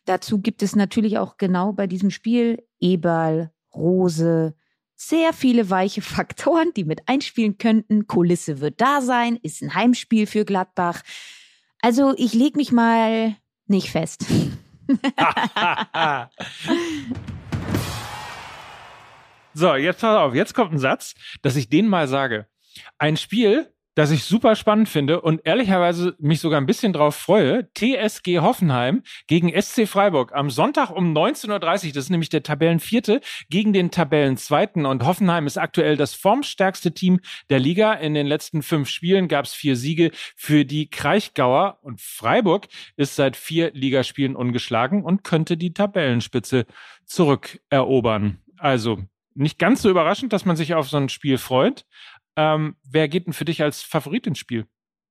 Dazu 0.06 0.40
gibt 0.40 0.64
es 0.64 0.76
natürlich 0.76 1.20
auch 1.20 1.38
genau 1.38 1.74
bei 1.74 1.86
diesem 1.86 2.10
Spiel 2.10 2.64
Eberl, 2.80 3.52
Rose, 3.74 4.56
sehr 4.96 5.34
viele 5.34 5.70
weiche 5.70 6.02
Faktoren, 6.02 6.72
die 6.76 6.84
mit 6.84 7.08
einspielen 7.08 7.58
könnten. 7.58 8.08
Kulisse 8.08 8.60
wird 8.60 8.82
da 8.82 9.02
sein, 9.02 9.38
ist 9.42 9.62
ein 9.62 9.76
Heimspiel 9.76 10.28
für 10.28 10.46
Gladbach. 10.46 11.04
Also 11.82 12.14
ich 12.18 12.34
lege 12.34 12.58
mich 12.58 12.72
mal 12.72 13.36
nicht 13.68 13.92
fest. 13.92 14.26
so, 19.54 19.76
jetzt 19.76 20.02
pass 20.02 20.18
auf, 20.18 20.36
jetzt 20.36 20.54
kommt 20.54 20.74
ein 20.74 20.80
Satz, 20.80 21.14
dass 21.42 21.56
ich 21.56 21.70
den 21.70 21.88
mal 21.88 22.08
sage. 22.08 22.48
Ein 22.98 23.18
Spiel, 23.18 23.72
das 23.96 24.12
ich 24.12 24.24
super 24.24 24.56
spannend 24.56 24.88
finde 24.88 25.22
und 25.22 25.42
ehrlicherweise 25.44 26.16
mich 26.18 26.40
sogar 26.40 26.62
ein 26.62 26.66
bisschen 26.66 26.94
drauf 26.94 27.16
freue. 27.16 27.70
TSG 27.74 28.40
Hoffenheim 28.40 29.04
gegen 29.28 29.50
SC 29.50 29.86
Freiburg 29.86 30.34
am 30.34 30.50
Sonntag 30.50 30.92
um 30.92 31.14
19.30 31.14 31.50
Uhr. 31.88 31.94
Das 31.94 32.06
ist 32.06 32.10
nämlich 32.10 32.30
der 32.30 32.44
Tabellenvierte 32.44 33.20
gegen 33.50 33.74
den 33.74 33.92
Tabellenzweiten. 33.92 34.86
Und 34.86 35.06
Hoffenheim 35.06 35.46
ist 35.46 35.58
aktuell 35.58 35.98
das 35.98 36.14
formstärkste 36.14 36.94
Team 36.94 37.20
der 37.50 37.60
Liga. 37.60 37.94
In 37.94 38.14
den 38.14 38.28
letzten 38.28 38.64
fünf 38.64 38.88
Spielen 38.88 39.28
gab 39.28 39.44
es 39.44 39.54
vier 39.54 39.76
Siege 39.76 40.12
für 40.38 40.64
die 40.64 40.90
Kraichgauer. 40.90 41.80
Und 41.82 42.00
Freiburg 42.00 42.68
ist 42.96 43.18
seit 43.18 43.36
vier 43.36 43.72
Ligaspielen 43.74 44.38
ungeschlagen 44.38 45.04
und 45.04 45.26
könnte 45.26 45.58
die 45.58 45.74
Tabellenspitze 45.74 46.66
zurückerobern. 47.06 48.40
Also 48.58 49.00
nicht 49.34 49.60
ganz 49.60 49.82
so 49.82 49.90
überraschend, 49.90 50.34
dass 50.34 50.46
man 50.46 50.56
sich 50.56 50.74
auf 50.74 50.90
so 50.90 50.98
ein 50.98 51.10
Spiel 51.10 51.38
freut. 51.38 51.86
Ähm, 52.36 52.76
wer 52.84 53.08
geht 53.08 53.28
denn 53.28 53.34
für 53.34 53.46
dich 53.46 53.62
als 53.62 53.82
Favorit 53.82 54.28
ins 54.28 54.40
Spiel? 54.40 54.66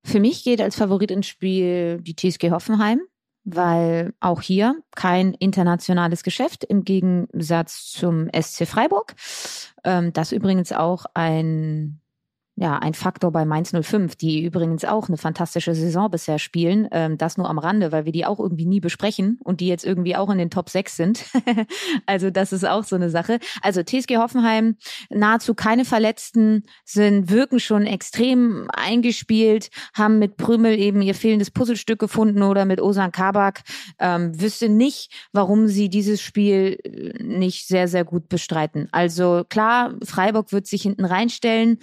Für 0.04 0.20
mich 0.20 0.44
geht 0.44 0.60
als 0.60 0.76
Favorit 0.76 1.10
ins 1.10 1.26
Spiel 1.26 2.00
die 2.00 2.16
TSG 2.16 2.50
Hoffenheim, 2.50 3.00
weil 3.44 4.14
auch 4.20 4.40
hier 4.40 4.82
kein 4.94 5.34
internationales 5.34 6.22
Geschäft 6.22 6.64
im 6.64 6.84
Gegensatz 6.84 7.90
zum 7.90 8.28
SC 8.32 8.66
Freiburg. 8.66 9.14
Ähm, 9.84 10.12
das 10.12 10.32
übrigens 10.32 10.72
auch 10.72 11.04
ein 11.14 12.00
ja, 12.60 12.76
ein 12.78 12.92
Faktor 12.92 13.32
bei 13.32 13.46
Mainz 13.46 13.72
05, 13.72 14.16
die 14.16 14.44
übrigens 14.44 14.84
auch 14.84 15.08
eine 15.08 15.16
fantastische 15.16 15.74
Saison 15.74 16.10
bisher 16.10 16.38
spielen. 16.38 16.86
Ähm, 16.92 17.16
das 17.16 17.38
nur 17.38 17.48
am 17.48 17.58
Rande, 17.58 17.90
weil 17.90 18.04
wir 18.04 18.12
die 18.12 18.26
auch 18.26 18.38
irgendwie 18.38 18.66
nie 18.66 18.80
besprechen 18.80 19.38
und 19.42 19.60
die 19.60 19.66
jetzt 19.66 19.86
irgendwie 19.86 20.14
auch 20.14 20.28
in 20.28 20.36
den 20.36 20.50
Top 20.50 20.68
6 20.68 20.94
sind. 20.94 21.24
also 22.06 22.28
das 22.28 22.52
ist 22.52 22.66
auch 22.66 22.84
so 22.84 22.96
eine 22.96 23.08
Sache. 23.08 23.38
Also 23.62 23.82
TSG 23.82 24.18
Hoffenheim, 24.18 24.76
nahezu 25.08 25.54
keine 25.54 25.86
Verletzten, 25.86 26.64
sind, 26.84 27.30
wirken 27.30 27.60
schon 27.60 27.86
extrem 27.86 28.68
eingespielt, 28.74 29.70
haben 29.94 30.18
mit 30.18 30.36
Prümel 30.36 30.78
eben 30.78 31.00
ihr 31.00 31.14
fehlendes 31.14 31.50
Puzzlestück 31.50 31.98
gefunden 31.98 32.42
oder 32.42 32.66
mit 32.66 32.82
Osan 32.82 33.10
Kabak. 33.10 33.62
Ähm, 33.98 34.38
wüsste 34.38 34.68
nicht, 34.68 35.28
warum 35.32 35.66
sie 35.66 35.88
dieses 35.88 36.20
Spiel 36.20 36.76
äh, 36.84 37.22
nicht 37.22 37.68
sehr, 37.68 37.88
sehr 37.88 38.04
gut 38.04 38.28
bestreiten. 38.28 38.86
Also 38.92 39.44
klar, 39.48 39.94
Freiburg 40.04 40.52
wird 40.52 40.66
sich 40.66 40.82
hinten 40.82 41.06
reinstellen. 41.06 41.78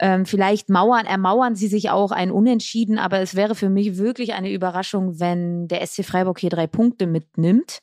Ähm, 0.00 0.21
ähm, 0.22 0.26
vielleicht 0.26 0.68
mauern, 0.68 1.06
ermauern 1.06 1.54
sie 1.54 1.68
sich 1.68 1.90
auch 1.90 2.10
ein 2.10 2.30
Unentschieden, 2.30 2.98
aber 2.98 3.20
es 3.20 3.34
wäre 3.34 3.54
für 3.54 3.68
mich 3.68 3.96
wirklich 3.96 4.34
eine 4.34 4.52
Überraschung, 4.52 5.20
wenn 5.20 5.68
der 5.68 5.86
SC 5.86 6.04
Freiburg 6.04 6.38
hier 6.38 6.50
drei 6.50 6.66
Punkte 6.66 7.06
mitnimmt. 7.06 7.80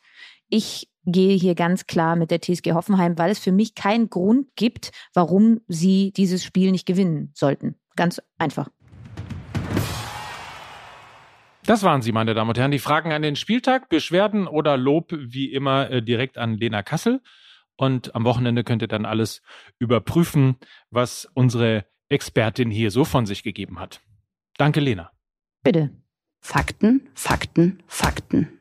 Ich 0.49 0.89
gehe 1.05 1.35
hier 1.37 1.55
ganz 1.55 1.87
klar 1.87 2.15
mit 2.15 2.31
der 2.31 2.41
TSG 2.41 2.73
Hoffenheim, 2.73 3.17
weil 3.17 3.31
es 3.31 3.39
für 3.39 3.51
mich 3.51 3.75
keinen 3.75 4.09
Grund 4.09 4.47
gibt, 4.55 4.91
warum 5.13 5.61
sie 5.67 6.11
dieses 6.11 6.43
Spiel 6.43 6.71
nicht 6.71 6.85
gewinnen 6.85 7.31
sollten. 7.33 7.75
Ganz 7.95 8.21
einfach. 8.37 8.69
Das 11.65 11.83
waren 11.83 12.01
sie, 12.01 12.11
meine 12.11 12.33
Damen 12.33 12.49
und 12.49 12.57
Herren. 12.57 12.71
Die 12.71 12.79
Fragen 12.79 13.11
an 13.11 13.21
den 13.21 13.35
Spieltag, 13.35 13.89
Beschwerden 13.89 14.47
oder 14.47 14.75
Lob 14.75 15.11
wie 15.11 15.51
immer 15.51 15.91
äh, 15.91 16.01
direkt 16.01 16.37
an 16.37 16.57
Lena 16.57 16.81
Kassel. 16.81 17.21
Und 17.75 18.15
am 18.15 18.25
Wochenende 18.25 18.63
könnt 18.63 18.81
ihr 18.81 18.87
dann 18.87 19.05
alles 19.05 19.41
überprüfen, 19.77 20.57
was 20.89 21.29
unsere 21.33 21.85
Expertin 22.09 22.71
hier 22.71 22.91
so 22.91 23.05
von 23.05 23.25
sich 23.25 23.43
gegeben 23.43 23.79
hat. 23.79 24.01
Danke, 24.57 24.79
Lena. 24.79 25.11
Bitte. 25.63 25.91
Fakten, 26.41 27.09
Fakten, 27.13 27.83
Fakten. 27.87 28.59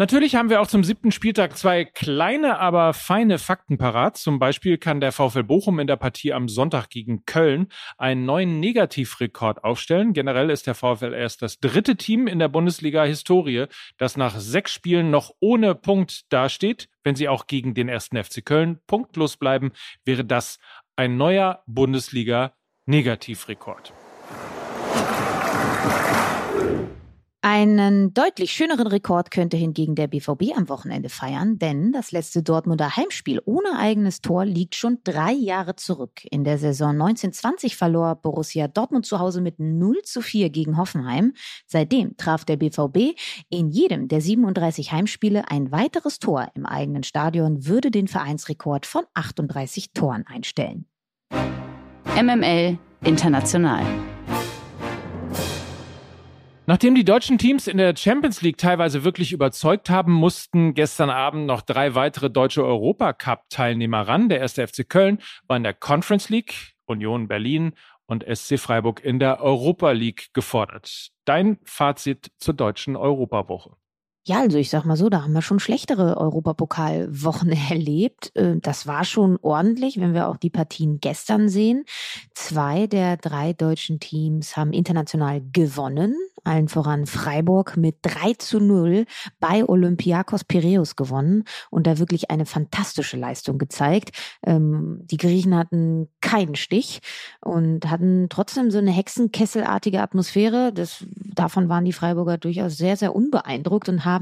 Natürlich 0.00 0.34
haben 0.34 0.48
wir 0.48 0.62
auch 0.62 0.66
zum 0.66 0.82
siebten 0.82 1.12
Spieltag 1.12 1.58
zwei 1.58 1.84
kleine, 1.84 2.58
aber 2.58 2.94
feine 2.94 3.38
Fakten 3.38 3.76
parat. 3.76 4.16
Zum 4.16 4.38
Beispiel 4.38 4.78
kann 4.78 4.98
der 4.98 5.12
VfL 5.12 5.42
Bochum 5.42 5.78
in 5.78 5.86
der 5.86 5.96
Partie 5.96 6.32
am 6.32 6.48
Sonntag 6.48 6.88
gegen 6.88 7.26
Köln 7.26 7.68
einen 7.98 8.24
neuen 8.24 8.60
Negativrekord 8.60 9.62
aufstellen. 9.62 10.14
Generell 10.14 10.48
ist 10.48 10.66
der 10.66 10.74
VfL 10.74 11.12
erst 11.12 11.42
das 11.42 11.58
dritte 11.58 11.96
Team 11.96 12.28
in 12.28 12.38
der 12.38 12.48
Bundesliga-Historie, 12.48 13.66
das 13.98 14.16
nach 14.16 14.40
sechs 14.40 14.72
Spielen 14.72 15.10
noch 15.10 15.32
ohne 15.38 15.74
Punkt 15.74 16.32
dasteht. 16.32 16.88
Wenn 17.04 17.14
sie 17.14 17.28
auch 17.28 17.46
gegen 17.46 17.74
den 17.74 17.90
ersten 17.90 18.16
FC 18.16 18.42
Köln 18.42 18.78
punktlos 18.86 19.36
bleiben, 19.36 19.72
wäre 20.06 20.24
das 20.24 20.58
ein 20.96 21.18
neuer 21.18 21.62
Bundesliga 21.66 22.54
Negativrekord. 22.90 23.92
Einen 27.40 28.12
deutlich 28.12 28.50
schöneren 28.50 28.88
Rekord 28.88 29.30
könnte 29.30 29.56
hingegen 29.56 29.94
der 29.94 30.08
BVB 30.08 30.56
am 30.56 30.68
Wochenende 30.68 31.08
feiern, 31.08 31.56
denn 31.60 31.92
das 31.92 32.10
letzte 32.10 32.42
Dortmunder 32.42 32.96
Heimspiel 32.96 33.40
ohne 33.44 33.78
eigenes 33.78 34.22
Tor 34.22 34.44
liegt 34.44 34.74
schon 34.74 34.98
drei 35.04 35.30
Jahre 35.30 35.76
zurück. 35.76 36.22
In 36.32 36.42
der 36.42 36.58
Saison 36.58 36.90
1920 36.90 37.76
verlor 37.76 38.16
Borussia 38.16 38.66
Dortmund 38.66 39.06
zu 39.06 39.20
Hause 39.20 39.40
mit 39.40 39.60
0 39.60 40.02
zu 40.02 40.20
4 40.20 40.50
gegen 40.50 40.76
Hoffenheim. 40.76 41.34
Seitdem 41.66 42.16
traf 42.16 42.44
der 42.44 42.56
BVB 42.56 43.16
in 43.50 43.68
jedem 43.68 44.08
der 44.08 44.20
37 44.20 44.90
Heimspiele 44.90 45.48
ein 45.48 45.70
weiteres 45.70 46.18
Tor 46.18 46.48
im 46.56 46.66
eigenen 46.66 47.04
Stadion, 47.04 47.66
würde 47.66 47.92
den 47.92 48.08
Vereinsrekord 48.08 48.84
von 48.84 49.04
38 49.14 49.92
Toren 49.92 50.26
einstellen. 50.26 50.86
MML 52.16 52.76
International. 53.04 53.84
Nachdem 56.66 56.94
die 56.94 57.04
deutschen 57.04 57.38
Teams 57.38 57.66
in 57.66 57.78
der 57.78 57.96
Champions 57.96 58.42
League 58.42 58.58
teilweise 58.58 59.04
wirklich 59.04 59.32
überzeugt 59.32 59.90
haben, 59.90 60.12
mussten 60.12 60.74
gestern 60.74 61.08
Abend 61.08 61.46
noch 61.46 61.62
drei 61.62 61.94
weitere 61.94 62.28
deutsche 62.28 62.64
Europacup-Teilnehmer 62.64 64.08
ran. 64.08 64.28
Der 64.28 64.40
erste 64.40 64.66
FC 64.66 64.88
Köln 64.88 65.18
war 65.46 65.56
in 65.56 65.62
der 65.62 65.72
Conference 65.72 66.28
League, 66.28 66.74
Union 66.86 67.28
Berlin 67.28 67.72
und 68.06 68.24
SC 68.24 68.58
Freiburg 68.58 69.02
in 69.04 69.20
der 69.20 69.40
Europa 69.40 69.92
League 69.92 70.30
gefordert. 70.32 71.10
Dein 71.24 71.58
Fazit 71.64 72.32
zur 72.38 72.54
deutschen 72.54 72.96
Europawoche. 72.96 73.76
Ja, 74.30 74.42
also 74.42 74.58
ich 74.58 74.70
sag 74.70 74.84
mal 74.84 74.94
so, 74.94 75.08
da 75.08 75.24
haben 75.24 75.32
wir 75.32 75.42
schon 75.42 75.58
schlechtere 75.58 76.16
Europapokalwochen 76.16 77.50
erlebt. 77.70 78.30
Äh, 78.36 78.58
das 78.60 78.86
war 78.86 79.04
schon 79.04 79.40
ordentlich, 79.42 79.98
wenn 79.98 80.14
wir 80.14 80.28
auch 80.28 80.36
die 80.36 80.50
Partien 80.50 81.00
gestern 81.00 81.48
sehen. 81.48 81.84
Zwei 82.32 82.86
der 82.86 83.16
drei 83.16 83.54
deutschen 83.54 83.98
Teams 83.98 84.56
haben 84.56 84.72
international 84.72 85.42
gewonnen 85.52 86.14
allen 86.44 86.68
voran 86.68 87.06
Freiburg 87.06 87.76
mit 87.76 87.96
3 88.02 88.34
zu 88.34 88.60
0 88.60 89.06
bei 89.38 89.68
Olympiakos 89.68 90.44
Piraeus 90.44 90.96
gewonnen 90.96 91.44
und 91.70 91.86
da 91.86 91.98
wirklich 91.98 92.30
eine 92.30 92.46
fantastische 92.46 93.16
Leistung 93.16 93.58
gezeigt. 93.58 94.10
Ähm, 94.44 95.00
die 95.04 95.16
Griechen 95.16 95.56
hatten 95.56 96.08
keinen 96.20 96.54
Stich 96.54 97.00
und 97.40 97.90
hatten 97.90 98.28
trotzdem 98.28 98.70
so 98.70 98.78
eine 98.78 98.90
hexenkesselartige 98.90 100.00
Atmosphäre. 100.00 100.72
Das, 100.72 101.04
davon 101.34 101.68
waren 101.68 101.84
die 101.84 101.92
Freiburger 101.92 102.38
durchaus 102.38 102.76
sehr, 102.76 102.96
sehr 102.96 103.14
unbeeindruckt 103.14 103.88
und 103.88 104.04
haben 104.04 104.19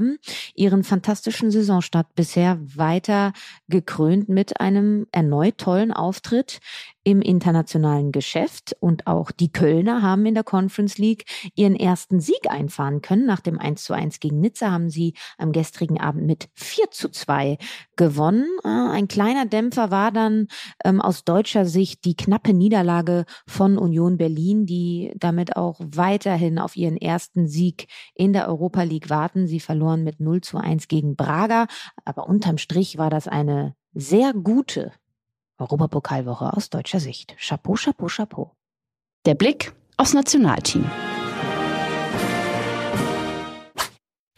ihren 0.55 0.83
fantastischen 0.83 1.51
Saisonstart 1.51 2.13
bisher 2.15 2.59
weiter 2.61 3.33
gekrönt 3.67 4.29
mit 4.29 4.59
einem 4.59 5.07
erneut 5.11 5.57
tollen 5.57 5.91
Auftritt 5.91 6.59
im 7.03 7.21
internationalen 7.21 8.11
Geschäft 8.11 8.75
und 8.79 9.07
auch 9.07 9.31
die 9.31 9.51
Kölner 9.51 10.01
haben 10.01 10.25
in 10.25 10.33
der 10.33 10.43
Conference 10.43 10.97
League 10.97 11.25
ihren 11.55 11.75
ersten 11.75 12.19
Sieg 12.19 12.49
einfahren 12.49 13.01
können. 13.01 13.25
Nach 13.25 13.39
dem 13.39 13.57
1 13.57 13.83
zu 13.83 13.93
1 13.93 14.19
gegen 14.19 14.39
Nizza 14.39 14.71
haben 14.71 14.89
sie 14.89 15.13
am 15.37 15.51
gestrigen 15.51 15.99
Abend 15.99 16.25
mit 16.25 16.49
4 16.55 16.91
zu 16.91 17.09
2 17.09 17.57
gewonnen. 17.95 18.47
Äh, 18.63 18.67
ein 18.67 19.07
kleiner 19.07 19.45
Dämpfer 19.45 19.91
war 19.91 20.11
dann 20.11 20.47
ähm, 20.83 21.01
aus 21.01 21.23
deutscher 21.23 21.65
Sicht 21.65 22.03
die 22.05 22.15
knappe 22.15 22.53
Niederlage 22.53 23.25
von 23.47 23.77
Union 23.77 24.17
Berlin, 24.17 24.65
die 24.65 25.13
damit 25.15 25.55
auch 25.55 25.79
weiterhin 25.79 26.59
auf 26.59 26.75
ihren 26.75 26.97
ersten 26.97 27.47
Sieg 27.47 27.87
in 28.13 28.33
der 28.33 28.47
Europa 28.47 28.83
League 28.83 29.09
warten. 29.09 29.47
Sie 29.47 29.59
verloren 29.59 30.03
mit 30.03 30.19
0 30.19 30.41
zu 30.41 30.57
1 30.57 30.87
gegen 30.87 31.15
Braga, 31.15 31.67
aber 32.03 32.27
unterm 32.27 32.57
Strich 32.57 32.97
war 32.97 33.09
das 33.09 33.27
eine 33.27 33.75
sehr 33.93 34.33
gute 34.33 34.91
Europapokalwoche 35.59 36.53
aus 36.53 36.69
deutscher 36.69 36.99
Sicht. 36.99 37.35
Chapeau, 37.37 37.75
Chapeau, 37.75 38.07
Chapeau. 38.07 38.51
Der 39.25 39.35
Blick 39.35 39.73
aufs 39.97 40.13
Nationalteam. 40.13 40.89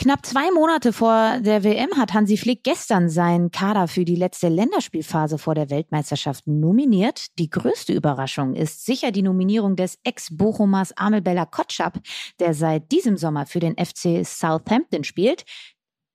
Knapp 0.02 0.26
zwei 0.26 0.50
Monate 0.50 0.94
vor 0.94 1.38
der 1.42 1.64
WM 1.64 1.96
hat 1.96 2.16
Hansi 2.16 2.36
Flick 2.36 2.64
gestern 2.64 3.08
seinen 3.08 3.52
Kader 3.52 3.88
für 3.88 4.04
die 4.04 4.16
letzte 4.16 4.50
Länderspielphase 4.50 5.38
vor 5.38 5.54
der 5.54 5.70
Weltmeisterschaft 5.70 6.48
nominiert. 6.48 7.28
Die 7.38 7.52
größte 7.52 7.94
Überraschung 7.94 8.56
ist 8.56 8.84
sicher 8.84 9.12
die 9.12 9.22
Nominierung 9.22 9.76
des 9.76 10.00
Ex-Bochumers 10.04 10.98
Amel 10.98 11.22
Bella 11.22 11.46
Kotschap, 11.46 12.00
der 12.40 12.56
seit 12.56 12.92
diesem 12.92 13.16
Sommer 13.16 13.46
für 13.46 13.60
den 13.60 13.76
FC 13.76 14.26
Southampton 14.26 15.04
spielt. 15.04 15.44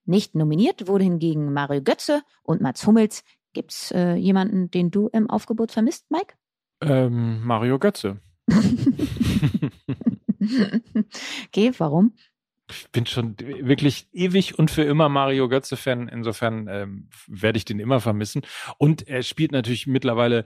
Nicht 0.05 0.35
nominiert 0.35 0.89
wurde 0.89 1.05
hingegen 1.05 1.53
Mario 1.53 1.81
Götze 1.81 2.23
und 2.43 2.61
Mats 2.61 2.85
Hummels. 2.89 3.23
Gibt's 3.57 3.91
äh, 3.91 4.17
jemanden, 4.17 4.71
den 4.71 4.91
du 4.91 5.09
im 5.15 5.31
Aufgebot 5.31 5.73
vermisst, 5.73 6.11
Mike? 6.11 6.35
Ähm, 6.83 7.43
Mario 7.43 7.79
Götze. 7.79 8.21
okay, 11.47 11.73
warum? 11.79 12.13
Ich 12.71 12.91
bin 12.93 13.07
schon 13.07 13.35
wirklich 13.39 14.11
ewig 14.13 14.59
und 14.59 14.71
für 14.71 14.83
immer 14.83 15.09
Mario 15.09 15.49
Götze-Fan. 15.49 16.09
Insofern 16.09 16.69
ähm, 16.69 17.09
werde 17.29 17.57
ich 17.57 17.65
den 17.65 17.81
immer 17.81 18.01
vermissen. 18.01 18.43
Und 18.77 19.09
er 19.09 19.23
spielt 19.23 19.53
natürlich 19.53 19.87
mittlerweile 19.87 20.45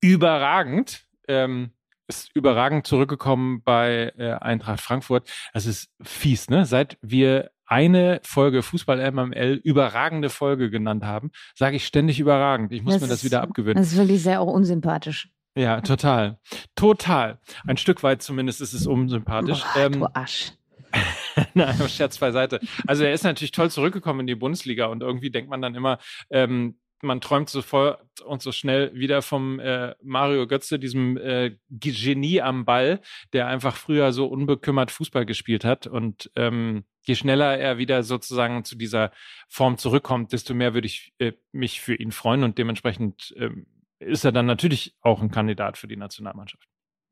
überragend. 0.00 1.06
Ähm, 1.28 1.70
ist 2.08 2.34
überragend 2.34 2.88
zurückgekommen 2.88 3.62
bei 3.62 4.12
äh, 4.18 4.32
Eintracht 4.32 4.80
Frankfurt. 4.80 5.30
Das 5.52 5.66
ist 5.66 5.92
fies, 6.02 6.50
ne? 6.50 6.66
Seit 6.66 6.98
wir 7.02 7.52
eine 7.72 8.20
Folge 8.22 8.62
Fußball 8.62 9.10
MML 9.10 9.58
überragende 9.64 10.28
Folge 10.28 10.68
genannt 10.68 11.04
haben, 11.04 11.30
sage 11.54 11.76
ich 11.76 11.86
ständig 11.86 12.20
überragend. 12.20 12.70
Ich 12.70 12.82
muss 12.82 12.94
das 12.94 13.02
mir 13.02 13.08
das 13.08 13.24
wieder 13.24 13.40
abgewöhnen. 13.40 13.78
Das 13.78 13.92
ist 13.92 13.96
wirklich 13.96 14.22
sehr 14.22 14.42
auch 14.42 14.52
unsympathisch. 14.52 15.30
Ja, 15.54 15.80
total. 15.80 16.38
Total. 16.74 17.40
Ein 17.66 17.78
Stück 17.78 18.02
weit 18.02 18.22
zumindest 18.22 18.60
ist 18.60 18.74
es 18.74 18.86
unsympathisch. 18.86 19.62
Boah, 19.74 19.86
ähm, 19.86 19.92
du 19.92 20.06
Arsch. 20.14 20.52
Nein, 21.54 21.88
Scherz 21.88 22.18
beiseite. 22.18 22.60
Also 22.86 23.04
er 23.04 23.14
ist 23.14 23.24
natürlich 23.24 23.52
toll 23.52 23.70
zurückgekommen 23.70 24.20
in 24.20 24.26
die 24.26 24.34
Bundesliga 24.34 24.86
und 24.86 25.02
irgendwie 25.02 25.30
denkt 25.30 25.48
man 25.48 25.62
dann 25.62 25.74
immer, 25.74 25.98
ähm, 26.28 26.76
man 27.00 27.22
träumt 27.22 27.48
sofort 27.48 28.00
und 28.20 28.42
so 28.42 28.52
schnell 28.52 28.94
wieder 28.94 29.22
vom 29.22 29.58
äh, 29.60 29.94
Mario 30.02 30.46
Götze, 30.46 30.78
diesem 30.78 31.16
äh, 31.16 31.56
Genie 31.70 32.42
am 32.42 32.66
Ball, 32.66 33.00
der 33.32 33.46
einfach 33.46 33.76
früher 33.76 34.12
so 34.12 34.26
unbekümmert 34.26 34.90
Fußball 34.90 35.24
gespielt 35.24 35.64
hat. 35.64 35.86
Und 35.86 36.30
ähm, 36.36 36.84
je 37.02 37.14
schneller 37.14 37.58
er 37.58 37.78
wieder 37.78 38.02
sozusagen 38.02 38.64
zu 38.64 38.76
dieser 38.76 39.12
Form 39.48 39.78
zurückkommt, 39.78 40.32
desto 40.32 40.54
mehr 40.54 40.74
würde 40.74 40.86
ich 40.86 41.12
äh, 41.18 41.32
mich 41.52 41.80
für 41.80 41.94
ihn 41.94 42.12
freuen 42.12 42.44
und 42.44 42.58
dementsprechend 42.58 43.34
ähm, 43.36 43.66
ist 43.98 44.24
er 44.24 44.32
dann 44.32 44.46
natürlich 44.46 44.96
auch 45.00 45.22
ein 45.22 45.30
Kandidat 45.30 45.78
für 45.78 45.88
die 45.88 45.96
Nationalmannschaft. 45.96 46.68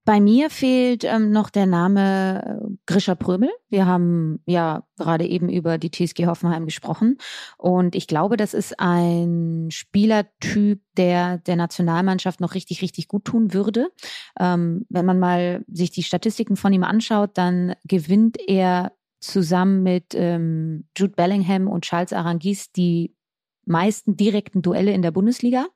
Bei 0.06 0.18
mir 0.18 0.48
fehlt 0.48 1.04
ähm, 1.04 1.30
noch 1.30 1.50
der 1.50 1.66
Name 1.66 2.42
äh, 2.42 2.76
Grisha 2.86 3.14
Prömel. 3.14 3.50
Wir 3.68 3.84
haben 3.84 4.40
ja 4.46 4.82
gerade 4.96 5.26
eben 5.26 5.50
über 5.50 5.76
die 5.76 5.90
TSG 5.90 6.26
Hoffenheim 6.26 6.64
gesprochen. 6.64 7.18
Und 7.58 7.94
ich 7.94 8.06
glaube, 8.06 8.38
das 8.38 8.54
ist 8.54 8.80
ein 8.80 9.68
Spielertyp, 9.70 10.80
der 10.96 11.38
der 11.38 11.56
Nationalmannschaft 11.56 12.40
noch 12.40 12.54
richtig, 12.54 12.80
richtig 12.80 13.08
gut 13.08 13.26
tun 13.26 13.52
würde. 13.52 13.90
Ähm, 14.38 14.86
wenn 14.88 15.04
man 15.04 15.18
mal 15.18 15.64
sich 15.70 15.90
die 15.90 16.02
Statistiken 16.02 16.56
von 16.56 16.72
ihm 16.72 16.82
anschaut, 16.82 17.32
dann 17.34 17.74
gewinnt 17.84 18.38
er 18.48 18.92
zusammen 19.20 19.82
mit 19.82 20.14
ähm, 20.14 20.84
Jude 20.96 21.14
Bellingham 21.14 21.68
und 21.68 21.84
Charles 21.84 22.12
Arangis 22.12 22.72
die 22.72 23.14
meisten 23.64 24.16
direkten 24.16 24.62
Duelle 24.62 24.92
in 24.92 25.02
der 25.02 25.10
Bundesliga. 25.10 25.66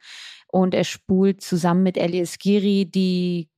Und 0.49 0.75
er 0.75 0.85
spult 0.85 1.40
zusammen 1.40 1.83
mit 1.83 1.97
Elias 1.97 2.38
Giri 2.38 2.87
die 2.87 3.49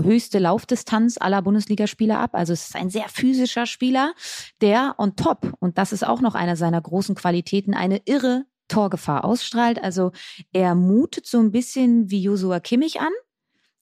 höchste 0.00 0.38
Laufdistanz 0.38 1.16
aller 1.18 1.42
Bundesligaspieler 1.42 2.18
ab. 2.18 2.30
Also 2.34 2.52
es 2.52 2.68
ist 2.68 2.76
ein 2.76 2.90
sehr 2.90 3.08
physischer 3.08 3.66
Spieler, 3.66 4.14
der 4.60 4.94
on 4.98 5.16
top, 5.16 5.52
und 5.58 5.78
das 5.78 5.92
ist 5.92 6.06
auch 6.06 6.20
noch 6.20 6.34
einer 6.34 6.56
seiner 6.56 6.80
großen 6.80 7.14
Qualitäten, 7.14 7.74
eine 7.74 8.00
irre 8.04 8.44
Torgefahr 8.68 9.24
ausstrahlt. 9.24 9.82
Also 9.82 10.12
er 10.52 10.74
mutet 10.74 11.26
so 11.26 11.38
ein 11.38 11.50
bisschen 11.50 12.10
wie 12.10 12.22
Josua 12.22 12.60
Kimmich 12.60 13.00
an, 13.00 13.12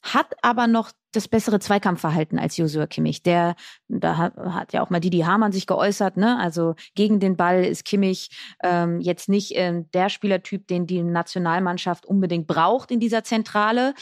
hat 0.02 0.34
aber 0.42 0.66
noch 0.66 0.90
das 1.12 1.28
bessere 1.28 1.60
Zweikampfverhalten 1.60 2.38
als 2.38 2.56
Josua 2.56 2.86
Kimmich. 2.86 3.22
Der, 3.22 3.54
da 3.88 4.16
hat, 4.16 4.72
ja 4.72 4.82
auch 4.82 4.90
mal 4.90 5.00
Didi 5.00 5.20
Hamann 5.20 5.52
sich 5.52 5.66
geäußert, 5.66 6.16
ne? 6.16 6.38
Also 6.38 6.74
gegen 6.94 7.20
den 7.20 7.36
Ball 7.36 7.64
ist 7.64 7.84
Kimmich 7.84 8.30
ähm, 8.62 9.00
jetzt 9.00 9.28
nicht 9.28 9.52
ähm, 9.54 9.90
der 9.92 10.08
Spielertyp, 10.08 10.66
den 10.66 10.86
die 10.86 11.02
Nationalmannschaft 11.02 12.04
unbedingt 12.06 12.46
braucht 12.46 12.90
in 12.90 13.00
dieser 13.00 13.24
Zentrale. 13.24 13.94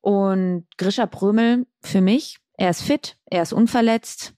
Und 0.00 0.66
Grisha 0.78 1.06
Prömel 1.06 1.66
für 1.80 2.00
mich, 2.00 2.38
er 2.56 2.70
ist 2.70 2.82
fit, 2.82 3.16
er 3.26 3.42
ist 3.42 3.52
unverletzt, 3.52 4.34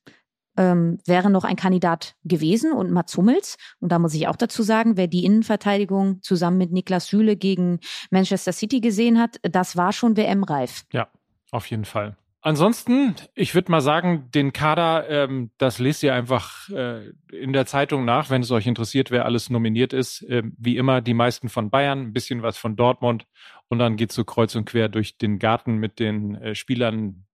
ähm, 0.56 0.98
wäre 1.06 1.30
noch 1.30 1.44
ein 1.44 1.56
Kandidat 1.56 2.14
gewesen 2.24 2.72
und 2.72 2.90
Mats 2.90 3.16
Hummels. 3.16 3.56
Und 3.80 3.92
da 3.92 3.98
muss 3.98 4.14
ich 4.14 4.28
auch 4.28 4.36
dazu 4.36 4.62
sagen, 4.62 4.96
wer 4.96 5.06
die 5.06 5.24
Innenverteidigung 5.24 6.22
zusammen 6.22 6.58
mit 6.58 6.72
Niklas 6.72 7.08
Süle 7.08 7.36
gegen 7.36 7.80
Manchester 8.10 8.52
City 8.52 8.80
gesehen 8.80 9.18
hat, 9.18 9.36
das 9.42 9.76
war 9.76 9.92
schon 9.92 10.16
WM-reif. 10.16 10.84
Ja, 10.92 11.08
auf 11.50 11.66
jeden 11.70 11.84
Fall. 11.84 12.16
Ansonsten, 12.46 13.14
ich 13.34 13.54
würde 13.54 13.70
mal 13.70 13.80
sagen, 13.80 14.30
den 14.34 14.52
Kader, 14.52 15.08
ähm, 15.08 15.50
das 15.56 15.78
lest 15.78 16.02
ihr 16.02 16.12
einfach 16.12 16.68
äh, 16.68 17.08
in 17.32 17.54
der 17.54 17.64
Zeitung 17.64 18.04
nach, 18.04 18.28
wenn 18.28 18.42
es 18.42 18.50
euch 18.50 18.66
interessiert, 18.66 19.10
wer 19.10 19.24
alles 19.24 19.48
nominiert 19.48 19.94
ist. 19.94 20.22
Ähm, 20.28 20.54
wie 20.58 20.76
immer, 20.76 21.00
die 21.00 21.14
meisten 21.14 21.48
von 21.48 21.70
Bayern, 21.70 22.00
ein 22.00 22.12
bisschen 22.12 22.42
was 22.42 22.58
von 22.58 22.76
Dortmund 22.76 23.26
und 23.68 23.78
dann 23.78 23.96
geht's 23.96 24.14
so 24.14 24.24
kreuz 24.24 24.54
und 24.56 24.66
quer 24.66 24.90
durch 24.90 25.16
den 25.16 25.38
Garten 25.38 25.76
mit 25.76 25.98
den 25.98 26.34
äh, 26.34 26.54
Spielern, 26.54 27.24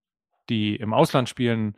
die 0.49 0.77
im 0.77 0.95
Ausland 0.95 1.29
spielen. 1.29 1.75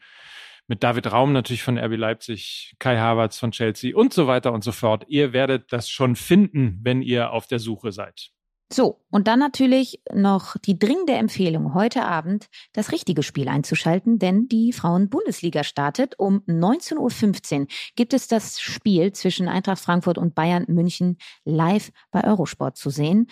Mit 0.72 0.82
David 0.82 1.12
Raum 1.12 1.35
natürlich 1.35 1.62
von 1.62 1.76
RB 1.76 1.98
Leipzig, 1.98 2.74
Kai 2.78 2.96
Havertz 2.96 3.37
von 3.37 3.50
Chelsea 3.50 3.94
und 3.94 4.14
so 4.14 4.26
weiter 4.26 4.54
und 4.54 4.64
so 4.64 4.72
fort. 4.72 5.04
Ihr 5.06 5.35
werdet 5.35 5.70
das 5.70 5.90
schon 5.90 6.16
finden, 6.16 6.80
wenn 6.82 7.02
ihr 7.02 7.32
auf 7.32 7.46
der 7.46 7.58
Suche 7.58 7.92
seid. 7.92 8.30
So, 8.72 9.04
und 9.11 9.28
dann 9.28 9.38
natürlich 9.38 10.00
noch 10.14 10.56
die 10.56 10.78
dringende 10.78 11.12
Empfehlung, 11.12 11.74
heute 11.74 12.06
Abend 12.06 12.48
das 12.72 12.90
richtige 12.90 13.22
Spiel 13.22 13.50
einzuschalten, 13.50 14.18
denn 14.18 14.48
die 14.48 14.72
Frauen-Bundesliga 14.72 15.62
startet. 15.62 16.14
Um 16.18 16.38
19.15 16.46 17.61
Uhr 17.61 17.66
gibt 17.94 18.14
es 18.14 18.26
das 18.26 18.58
Spiel 18.58 19.12
zwischen 19.12 19.48
Eintracht 19.48 19.82
Frankfurt 19.82 20.16
und 20.16 20.35
Bayern 20.35 20.64
München 20.68 21.18
live 21.44 21.92
bei 22.11 22.24
Eurosport 22.24 22.78
zu 22.78 22.88
sehen. 22.88 23.26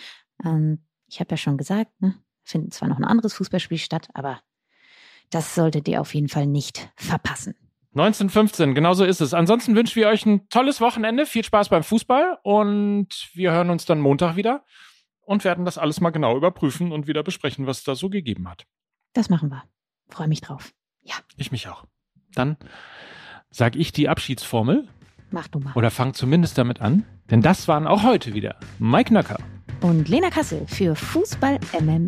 Ähm, 0.45 0.85
ich 1.07 1.19
habe 1.19 1.31
ja 1.31 1.37
schon 1.37 1.57
gesagt, 1.57 1.89
ne, 2.01 2.13
findet 2.43 2.75
zwar 2.75 2.87
noch 2.87 2.97
ein 2.97 3.03
anderes 3.03 3.33
Fußballspiel 3.33 3.79
statt, 3.79 4.09
aber 4.13 4.41
das 5.31 5.55
solltet 5.55 5.87
ihr 5.87 5.99
auf 6.01 6.13
jeden 6.13 6.29
Fall 6.29 6.45
nicht 6.45 6.89
verpassen. 6.95 7.55
1915, 7.93 8.73
genau 8.73 8.93
so 8.93 9.03
ist 9.03 9.19
es. 9.19 9.33
Ansonsten 9.33 9.75
wünschen 9.75 9.95
wir 9.95 10.07
euch 10.07 10.25
ein 10.25 10.47
tolles 10.47 10.79
Wochenende, 10.79 11.25
viel 11.25 11.43
Spaß 11.43 11.69
beim 11.69 11.83
Fußball 11.83 12.37
und 12.43 13.07
wir 13.33 13.51
hören 13.51 13.69
uns 13.69 13.85
dann 13.85 13.99
Montag 13.99 14.37
wieder 14.37 14.63
und 15.21 15.43
werden 15.43 15.65
das 15.65 15.77
alles 15.77 15.99
mal 15.99 16.11
genau 16.11 16.37
überprüfen 16.37 16.93
und 16.93 17.07
wieder 17.07 17.23
besprechen, 17.23 17.67
was 17.67 17.83
da 17.83 17.95
so 17.95 18.09
gegeben 18.09 18.49
hat. 18.49 18.65
Das 19.13 19.29
machen 19.29 19.49
wir. 19.49 19.63
Freue 20.09 20.29
mich 20.29 20.39
drauf. 20.39 20.71
Ja. 21.01 21.15
Ich 21.35 21.51
mich 21.51 21.67
auch. 21.67 21.83
Dann 22.33 22.55
sage 23.49 23.77
ich 23.77 23.91
die 23.91 24.07
Abschiedsformel. 24.07 24.87
Mach 25.29 25.49
du 25.49 25.59
mal. 25.59 25.73
Oder 25.75 25.91
fang 25.91 26.13
zumindest 26.13 26.57
damit 26.57 26.79
an, 26.79 27.05
denn 27.29 27.41
das 27.41 27.67
waren 27.67 27.87
auch 27.87 28.03
heute 28.03 28.33
wieder 28.33 28.57
Mike 28.79 29.13
Nöcker 29.13 29.37
und 29.81 30.07
Lena 30.07 30.29
Kassel 30.29 30.65
für 30.67 30.95
Fußball 30.95 31.59
MML. 31.81 32.07